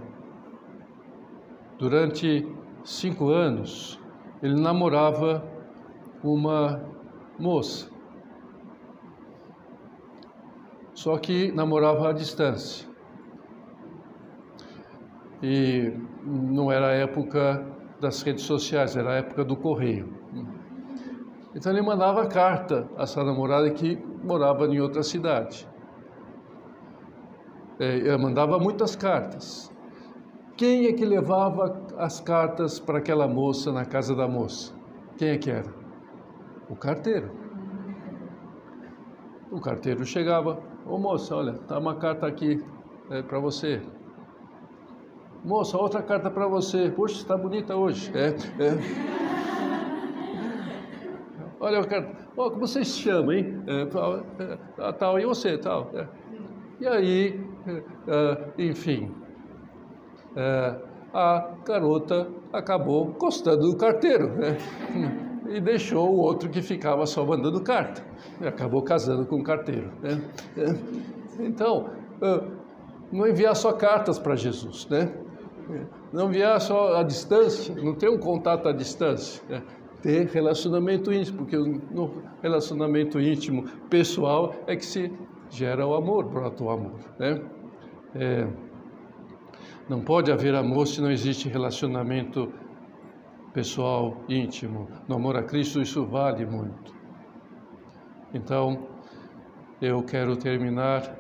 durante 1.80 2.48
cinco 2.84 3.30
anos 3.30 4.05
ele 4.42 4.60
namorava 4.60 5.44
uma 6.24 6.84
moça. 7.40 7.90
Só 10.94 11.18
que 11.18 11.52
namorava 11.52 12.10
à 12.10 12.14
distância. 12.14 12.88
E 15.44 15.94
não 16.24 16.72
era 16.72 16.88
a 16.88 16.94
época 16.94 17.66
das 18.00 18.22
redes 18.22 18.44
sociais, 18.44 18.96
era 18.96 19.12
a 19.12 19.16
época 19.16 19.44
do 19.44 19.56
correio. 19.56 20.14
Então 21.54 21.72
ele 21.72 21.82
mandava 21.82 22.26
carta 22.28 22.90
a 22.98 23.04
essa 23.04 23.24
namorada 23.24 23.70
que 23.72 23.96
morava 24.24 24.66
em 24.68 24.80
outra 24.80 25.04
cidade 25.04 25.68
é, 27.80 28.18
mandava 28.18 28.60
muitas 28.60 28.96
cartas. 28.96 29.72
Quem 30.58 30.86
é 30.86 30.94
que 30.94 31.04
levava 31.04 31.82
as 31.98 32.22
cartas 32.22 32.80
para 32.80 33.00
aquela 33.00 33.28
moça 33.28 33.74
na 33.74 33.84
casa 33.84 34.16
da 34.16 34.26
moça? 34.26 34.74
Quem 35.18 35.28
é 35.30 35.38
que 35.38 35.52
era? 35.52 35.68
O 36.70 36.78
carteiro. 36.78 37.30
O 39.52 39.60
carteiro 39.60 40.06
chegava, 40.06 40.64
ô 40.86 40.98
moça, 40.98 41.36
olha, 41.36 41.56
tá 41.68 41.78
uma 41.78 41.96
carta 41.96 42.26
aqui 42.26 42.64
é, 43.10 43.22
para 43.22 43.38
você. 43.38 43.82
Moça, 45.44 45.78
outra 45.78 46.02
carta 46.02 46.32
para 46.32 46.48
você. 46.48 46.90
Poxa, 46.90 47.16
está 47.16 47.36
bonita 47.36 47.76
hoje. 47.76 48.10
É, 48.16 48.30
é. 48.64 48.78
Olha, 51.60 51.76
eu 51.78 51.86
quero. 51.86 52.08
Oh, 52.36 52.50
como 52.50 52.66
você 52.66 52.84
se 52.84 53.02
chama, 53.02 53.36
hein? 53.36 53.62
É, 53.68 53.82
é, 53.82 53.88
tal, 54.94 55.20
e 55.20 55.26
você, 55.26 55.56
tal. 55.58 55.92
É. 55.94 56.08
E 56.80 56.88
aí, 56.88 57.40
uh, 57.68 58.54
enfim, 58.58 59.14
uh, 60.36 60.96
a 61.14 61.56
garota 61.66 62.28
acabou 62.52 63.14
gostando 63.14 63.70
do 63.72 63.78
carteiro 63.78 64.30
né? 64.36 64.58
e 65.50 65.62
deixou 65.62 66.10
o 66.10 66.18
outro 66.18 66.50
que 66.50 66.62
ficava 66.62 67.06
só 67.06 67.26
mandando 67.26 67.62
carta. 67.62 68.04
E 68.42 68.48
acabou 68.48 68.82
casando 68.82 69.26
com 69.26 69.38
o 69.38 69.44
carteiro. 69.44 69.92
Né? 70.02 70.22
Então, 71.40 71.90
uh, 72.22 72.52
não 73.12 73.28
enviar 73.28 73.56
só 73.56 73.72
cartas 73.74 74.20
para 74.20 74.36
Jesus, 74.36 74.88
né? 74.90 75.14
Não 76.14 76.28
enviar 76.30 76.62
só 76.62 76.96
à 76.96 77.04
distância, 77.04 77.74
não 77.76 77.96
ter 77.96 78.10
um 78.10 78.20
contato 78.20 78.68
à 78.68 78.72
distância. 78.72 79.42
Né? 79.50 79.64
ter 80.06 80.28
relacionamento 80.28 81.12
íntimo, 81.12 81.40
porque 81.40 81.58
no 81.58 82.22
relacionamento 82.40 83.20
íntimo 83.20 83.64
pessoal 83.90 84.54
é 84.68 84.76
que 84.76 84.86
se 84.86 85.12
gera 85.50 85.88
o 85.88 85.96
amor, 85.96 86.26
brota 86.26 86.64
o 86.64 86.70
amor. 86.70 87.00
Né? 87.18 87.42
É, 88.14 88.48
não 89.88 90.02
pode 90.02 90.32
haver 90.32 90.56
amor 90.56 90.88
se 90.88 91.02
não 91.02 91.12
existe 91.12 91.48
relacionamento 91.48 92.52
pessoal, 93.54 94.18
íntimo. 94.28 94.88
No 95.08 95.16
amor 95.16 95.38
a 95.38 95.44
Cristo 95.44 95.82
isso 95.82 96.06
vale 96.06 96.46
muito. 96.46 96.94
Então, 98.34 98.88
eu 99.82 100.04
quero 100.04 100.36
terminar 100.36 101.18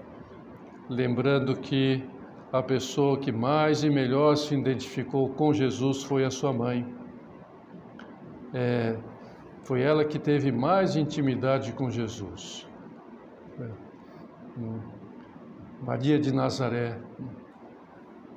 lembrando 0.89 1.55
que 1.55 2.03
a 2.51 2.61
pessoa 2.61 3.17
que 3.19 3.31
mais 3.31 3.83
e 3.83 3.89
melhor 3.89 4.35
se 4.35 4.55
identificou 4.55 5.29
com 5.29 5.53
Jesus 5.53 6.03
foi 6.03 6.25
a 6.25 6.31
sua 6.31 6.53
mãe. 6.53 6.85
É, 8.53 8.97
foi 9.63 9.81
ela 9.81 10.05
que 10.05 10.17
teve 10.17 10.51
mais 10.51 10.95
intimidade 10.95 11.73
com 11.73 11.89
Jesus. 11.89 12.67
É. 13.59 13.69
Maria 15.81 16.19
de 16.19 16.33
Nazaré, 16.33 16.99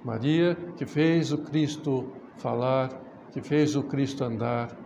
Maria 0.05 0.57
que 0.77 0.87
fez 0.87 1.33
o 1.33 1.39
Cristo 1.39 2.13
falar, 2.37 2.91
que 3.33 3.41
fez 3.41 3.77
o 3.77 3.83
Cristo 3.83 4.25
andar. 4.25 4.77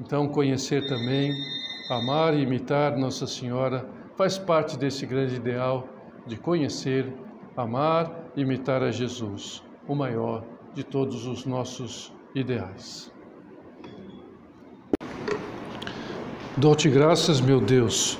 Então, 0.00 0.28
conhecer 0.28 0.86
também, 0.88 1.32
amar 1.90 2.34
e 2.34 2.42
imitar 2.42 2.96
Nossa 2.96 3.26
Senhora 3.26 3.88
faz 4.16 4.38
parte 4.38 4.76
desse 4.76 5.06
grande 5.06 5.36
ideal 5.36 5.88
de 6.26 6.36
conhecer, 6.36 7.12
amar 7.56 8.30
e 8.36 8.40
imitar 8.40 8.82
a 8.82 8.90
Jesus, 8.90 9.62
o 9.86 9.94
maior 9.94 10.44
de 10.72 10.82
todos 10.82 11.26
os 11.26 11.44
nossos 11.44 12.12
ideais. 12.34 13.12
Dou-te 16.56 16.88
graças, 16.88 17.40
meu 17.40 17.60
Deus, 17.60 18.18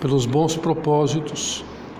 pelos 0.00 0.26
bons 0.26 0.56
propósitos, 0.56 1.64